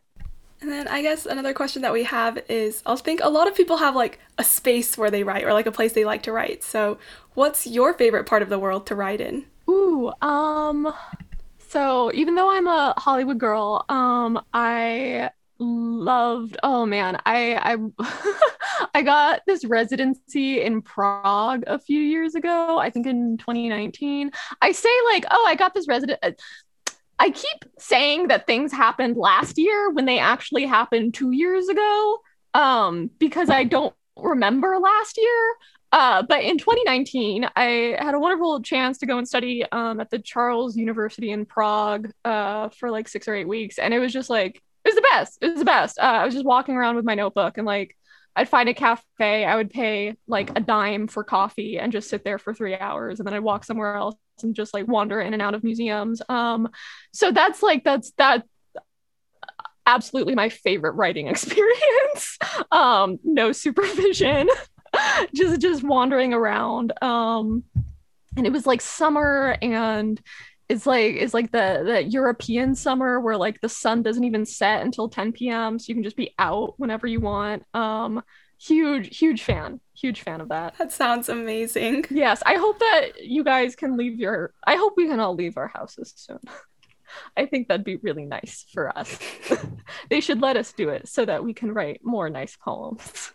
[0.61, 3.55] And then I guess another question that we have is I think a lot of
[3.55, 6.31] people have like a space where they write or like a place they like to
[6.31, 6.63] write.
[6.63, 6.97] So,
[7.35, 9.45] what's your favorite part of the world to write in?
[9.69, 10.93] Ooh, um,
[11.59, 15.29] so even though I'm a Hollywood girl, um, I
[15.59, 16.57] loved.
[16.63, 22.77] Oh man, I I I got this residency in Prague a few years ago.
[22.79, 24.31] I think in 2019.
[24.61, 26.41] I say like, oh, I got this resident.
[27.19, 32.19] I keep saying that things happened last year when they actually happened two years ago,
[32.53, 35.55] um, because I don't remember last year.
[35.91, 40.09] Uh, but in 2019, I had a wonderful chance to go and study um, at
[40.09, 44.11] the Charles University in Prague uh, for like six or eight weeks, and it was
[44.11, 45.37] just like it was the best.
[45.41, 45.97] It was the best.
[45.97, 47.95] Uh, I was just walking around with my notebook and like
[48.35, 52.23] I'd find a cafe, I would pay like a dime for coffee and just sit
[52.23, 55.33] there for three hours, and then I'd walk somewhere else and just like wander in
[55.33, 56.21] and out of museums.
[56.29, 56.69] Um,
[57.13, 58.43] so that's like that's that
[59.85, 62.37] absolutely my favorite writing experience.
[62.71, 64.47] um, no supervision,
[65.33, 66.93] just just wandering around.
[67.01, 67.63] Um,
[68.35, 70.21] and it was like summer and
[70.69, 74.83] it's like it's like the the European summer where like the sun doesn't even set
[74.83, 75.79] until 10 p.m.
[75.79, 77.63] so you can just be out whenever you want.
[77.73, 78.21] Um
[78.59, 79.79] huge huge fan.
[79.95, 80.77] Huge fan of that.
[80.77, 82.05] That sounds amazing.
[82.09, 85.57] Yes, I hope that you guys can leave your I hope we can all leave
[85.57, 86.39] our houses soon.
[87.35, 89.17] I think that'd be really nice for us.
[90.09, 93.31] they should let us do it so that we can write more nice poems.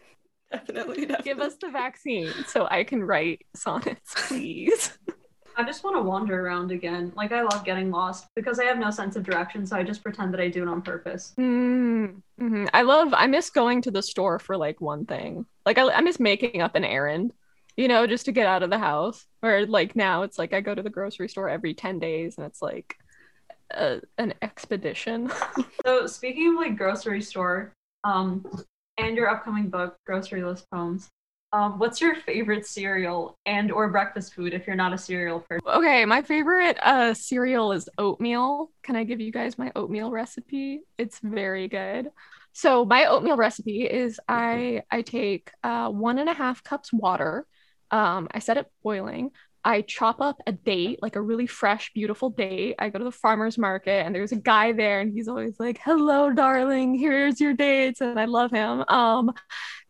[0.52, 1.24] Definitely, definitely.
[1.24, 4.98] Give us the vaccine so I can write sonnets, please.
[5.56, 7.12] I just want to wander around again.
[7.14, 10.02] Like I love getting lost because I have no sense of direction, so I just
[10.02, 11.34] pretend that I do it on purpose.
[11.38, 12.68] Mm, mhm.
[12.72, 15.46] I love, I miss going to the store for like one thing.
[15.66, 17.32] Like, I, I miss making up an errand,
[17.76, 19.26] you know, just to get out of the house.
[19.40, 22.46] Where like now it's like I go to the grocery store every 10 days and
[22.46, 22.96] it's like
[23.70, 25.30] a, an expedition.
[25.84, 27.72] So speaking of like grocery store,
[28.04, 28.44] um,
[28.98, 31.08] and your upcoming book, Grocery List Poems,
[31.52, 35.66] um, what's your favorite cereal and or breakfast food if you're not a cereal person?
[35.66, 38.70] okay, my favorite uh, cereal is oatmeal.
[38.82, 40.80] Can I give you guys my oatmeal recipe?
[40.96, 42.10] It's very good.
[42.52, 47.46] So my oatmeal recipe is I I take uh, one and a half cups water.
[47.90, 49.30] Um, I set it boiling.
[49.64, 52.74] I chop up a date, like a really fresh, beautiful date.
[52.78, 55.78] I go to the farmer's market and there's a guy there and he's always like,
[55.84, 58.00] hello, darling, here's your dates.
[58.00, 58.84] And I love him.
[58.88, 59.32] Um,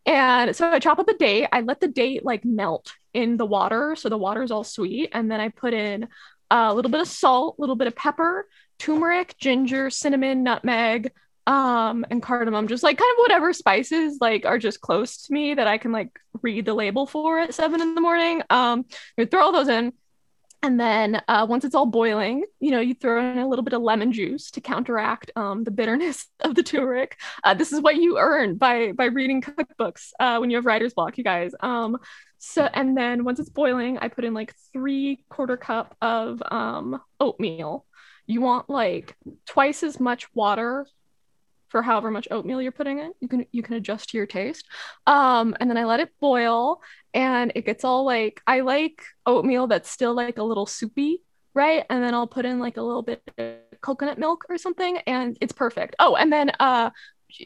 [0.05, 1.48] and so I chop up a date.
[1.53, 3.94] I let the date like melt in the water.
[3.96, 5.11] So the water is all sweet.
[5.12, 6.09] And then I put in
[6.50, 8.48] a little bit of salt, a little bit of pepper,
[8.78, 11.12] turmeric, ginger, cinnamon, nutmeg,
[11.46, 15.55] um, and cardamom, just like kind of whatever spices like are just close to me
[15.55, 18.42] that I can like read the label for at seven in the morning.
[18.50, 18.84] Um,
[19.18, 19.92] I throw all those in.
[20.64, 23.72] And then uh, once it's all boiling, you know, you throw in a little bit
[23.72, 27.18] of lemon juice to counteract um, the bitterness of the turmeric.
[27.42, 30.94] Uh, this is what you earn by by reading cookbooks uh, when you have writer's
[30.94, 31.52] block, you guys.
[31.60, 31.98] Um,
[32.38, 37.00] so and then once it's boiling, I put in like three quarter cup of um,
[37.18, 37.84] oatmeal.
[38.26, 40.86] You want like twice as much water
[41.73, 43.12] for however much oatmeal you're putting in.
[43.20, 44.68] You can you can adjust to your taste.
[45.07, 46.83] Um, and then I let it boil
[47.14, 51.23] and it gets all like I like oatmeal that's still like a little soupy,
[51.55, 51.85] right?
[51.89, 55.39] And then I'll put in like a little bit of coconut milk or something and
[55.41, 55.97] it's perfect.
[55.99, 56.91] Oh, and then uh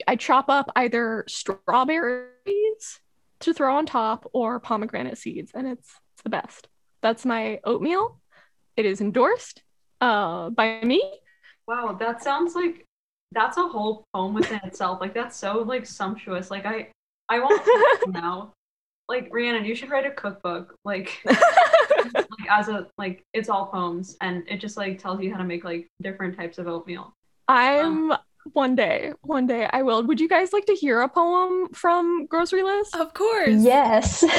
[0.09, 3.01] I chop up either strawberries
[3.41, 6.67] to throw on top or pomegranate seeds and it's, it's the best.
[7.01, 8.21] That's my oatmeal.
[8.77, 9.63] It is endorsed
[10.01, 11.01] uh by me.
[11.69, 12.87] Wow, that sounds like
[13.33, 15.01] that's a whole poem within itself.
[15.01, 16.51] Like that's so like sumptuous.
[16.51, 16.89] Like I
[17.29, 18.53] I want to now.
[19.09, 20.75] Like Rhiannon, you should write a cookbook.
[20.85, 25.39] Like, like as a like it's all poems and it just like tells you how
[25.39, 27.13] to make like different types of oatmeal.
[27.49, 28.19] Um, I'm
[28.53, 30.03] one day, one day I will.
[30.05, 32.97] Would you guys like to hear a poem from Grocery List?
[32.97, 33.63] Of course.
[33.63, 34.25] Yes.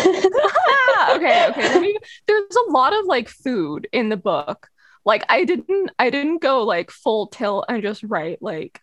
[1.00, 1.62] Ah, okay, okay.
[1.70, 4.68] Let me, there's a lot of like food in the book.
[5.08, 8.82] Like I didn't I didn't go like full tilt and just write like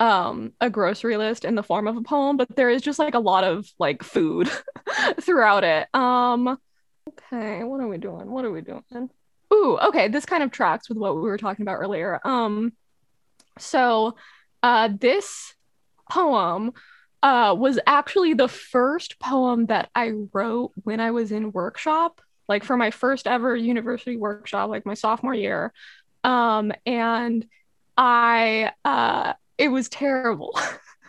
[0.00, 3.14] um a grocery list in the form of a poem, but there is just like
[3.14, 4.50] a lot of like food
[5.20, 5.86] throughout it.
[5.94, 6.58] Um
[7.08, 8.32] okay, what are we doing?
[8.32, 9.10] What are we doing?
[9.54, 12.20] Ooh, okay, this kind of tracks with what we were talking about earlier.
[12.24, 12.72] Um
[13.56, 14.16] so
[14.64, 15.54] uh this
[16.10, 16.72] poem
[17.22, 22.20] uh was actually the first poem that I wrote when I was in workshop
[22.50, 25.72] like for my first ever university workshop, like my sophomore year.
[26.24, 27.46] Um, and
[27.96, 30.58] I, uh, it was terrible.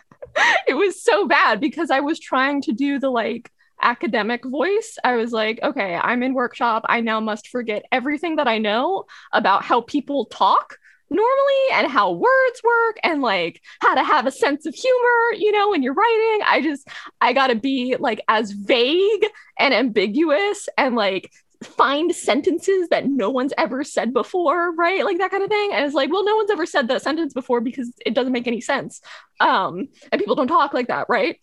[0.68, 3.50] it was so bad because I was trying to do the like
[3.82, 4.96] academic voice.
[5.02, 6.84] I was like, okay, I'm in workshop.
[6.88, 10.78] I now must forget everything that I know about how people talk
[11.12, 15.52] normally and how words work and like how to have a sense of humor, you
[15.52, 16.40] know, when you're writing.
[16.44, 16.88] I just,
[17.20, 19.26] I got to be like as vague
[19.58, 21.30] and ambiguous and like
[21.62, 25.04] find sentences that no one's ever said before, right?
[25.04, 25.70] Like that kind of thing.
[25.72, 28.48] And it's like, well, no one's ever said that sentence before because it doesn't make
[28.48, 29.00] any sense.
[29.38, 31.38] Um, and people don't talk like that, right?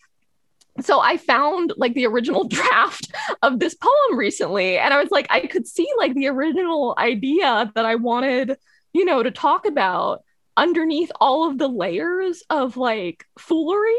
[0.82, 5.28] so I found like the original draft of this poem recently, and I was like,
[5.30, 8.57] I could see like the original idea that I wanted
[8.93, 10.23] you know, to talk about
[10.57, 13.93] underneath all of the layers of like foolery.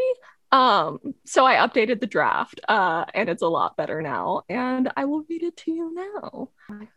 [0.52, 5.04] Um, so I updated the draft, uh, and it's a lot better now, and I
[5.04, 6.50] will read it to you now.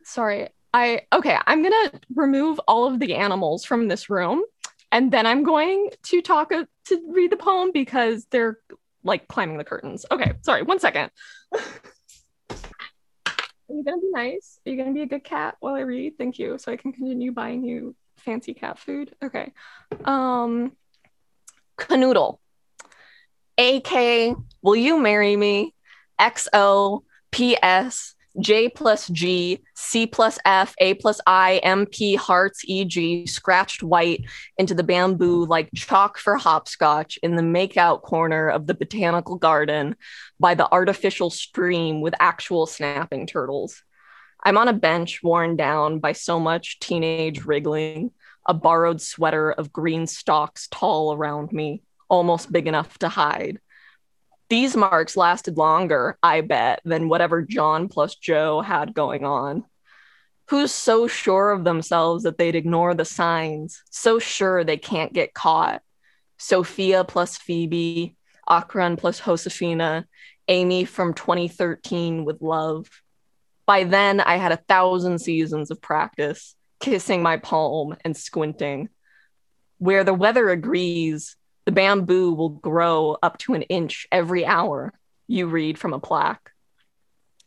[0.04, 4.44] Sorry, I okay, I'm gonna remove all of the animals from this room,
[4.92, 8.58] and then I'm going to talk uh, to read the poem because they're
[9.04, 10.06] like climbing the curtains.
[10.10, 11.12] Okay, sorry, one second.
[13.74, 14.60] Are you gonna be nice?
[14.66, 16.16] Are you gonna be a good cat while I read?
[16.18, 16.60] Thank you.
[16.60, 19.16] So I can continue buying you fancy cat food.
[19.24, 19.52] Okay.
[20.06, 20.74] Um
[21.78, 22.38] Canoodle.
[23.58, 25.74] AK, will you marry me?
[26.22, 27.02] XO,
[27.32, 34.26] PS, J plus G, C plus F, A plus I, MP, hearts, EG, scratched white
[34.58, 39.96] into the bamboo like chalk for hopscotch in the makeout corner of the botanical garden
[40.40, 43.84] by the artificial stream with actual snapping turtles.
[44.44, 48.12] I'm on a bench worn down by so much teenage wriggling,
[48.48, 53.60] a borrowed sweater of green stalks tall around me, almost big enough to hide
[54.54, 59.64] these marks lasted longer, I bet, than whatever John plus Joe had going on.
[60.50, 65.34] Who's so sure of themselves that they'd ignore the signs, so sure they can't get
[65.34, 65.82] caught?
[66.38, 68.16] Sophia plus Phoebe,
[68.48, 70.06] Akron plus Josefina,
[70.48, 72.88] Amy from 2013 with love.
[73.66, 78.90] By then, I had a thousand seasons of practice, kissing my palm and squinting.
[79.80, 84.94] Where the weather agrees, the bamboo will grow up to an inch every hour,
[85.28, 86.52] you read from a plaque.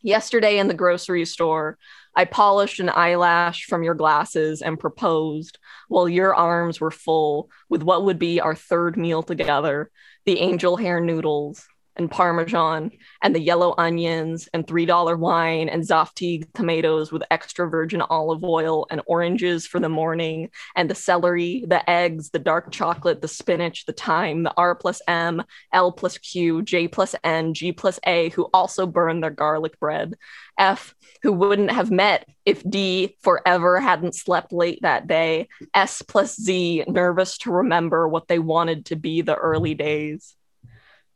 [0.03, 1.79] Yesterday in the grocery store,
[2.15, 5.59] I polished an eyelash from your glasses and proposed
[5.89, 9.91] while your arms were full with what would be our third meal together
[10.25, 12.91] the angel hair noodles and parmesan
[13.23, 18.87] and the yellow onions and $3 wine and Zaftig tomatoes with extra virgin olive oil
[18.91, 23.87] and oranges for the morning and the celery, the eggs, the dark chocolate, the spinach,
[23.87, 25.43] the thyme, the R plus M,
[25.73, 30.15] L plus Q, J plus N, G plus A, who also burned their garlic bread.
[30.59, 35.49] F, who wouldn't have met if D forever hadn't slept late that day.
[35.75, 40.35] S plus Z, nervous to remember what they wanted to be the early days.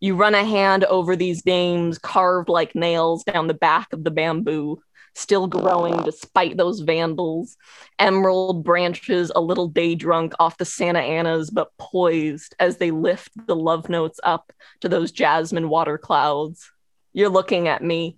[0.01, 4.11] You run a hand over these names carved like nails down the back of the
[4.11, 4.80] bamboo.
[5.14, 7.57] still growing despite those vandals.
[7.98, 13.30] Emerald branches a little day drunk off the Santa Anas, but poised as they lift
[13.46, 16.70] the love notes up to those jasmine water clouds.
[17.12, 18.16] You're looking at me.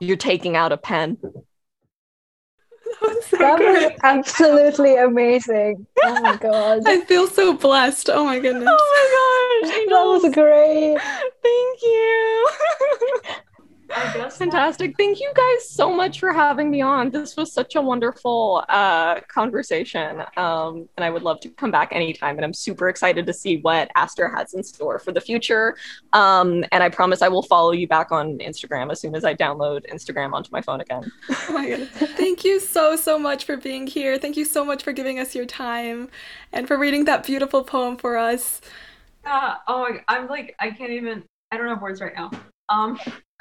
[0.00, 1.18] You're taking out a pen.
[3.00, 5.86] That was so That was absolutely amazing.
[6.04, 6.82] Oh my god.
[6.86, 8.08] I feel so blessed.
[8.12, 8.68] Oh my goodness.
[8.70, 9.33] Oh my
[9.64, 9.84] gosh.
[9.88, 10.98] That was great.
[11.42, 12.48] Thank you.
[13.96, 14.96] I guess Fantastic.
[14.96, 17.10] Thank you guys so much for having me on.
[17.10, 20.22] This was such a wonderful uh, conversation.
[20.36, 22.36] Um, and I would love to come back anytime.
[22.36, 25.76] And I'm super excited to see what Aster has in store for the future.
[26.12, 29.34] Um, and I promise I will follow you back on Instagram as soon as I
[29.34, 31.10] download Instagram onto my phone again.
[31.46, 31.84] Oh my.
[31.86, 34.18] Thank you so, so much for being here.
[34.18, 36.08] Thank you so much for giving us your time
[36.52, 38.62] and for reading that beautiful poem for us.
[39.24, 39.54] Yeah.
[39.66, 41.24] Oh, my, I'm like, I can't even.
[41.50, 42.30] I don't have words right now.
[42.68, 42.98] Um,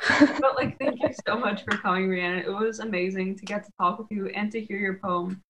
[0.19, 2.39] but like, thank you so much for coming, Rhiannon.
[2.39, 5.41] It was amazing to get to talk with you and to hear your poem.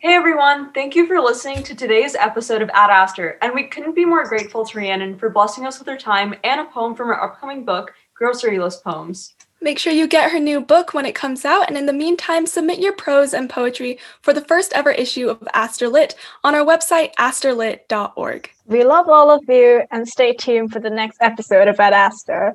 [0.00, 3.96] Hey everyone, thank you for listening to today's episode of Ad Aster, and we couldn't
[3.96, 7.08] be more grateful to Rhiannon for blessing us with her time and a poem from
[7.08, 9.34] her upcoming book, Grocery List Poems.
[9.60, 12.46] Make sure you get her new book when it comes out, and in the meantime,
[12.46, 16.64] submit your prose and poetry for the first ever issue of Aster Lit on our
[16.64, 18.50] website, asterlit.org.
[18.66, 22.54] We love all of you and stay tuned for the next episode Ad Aster.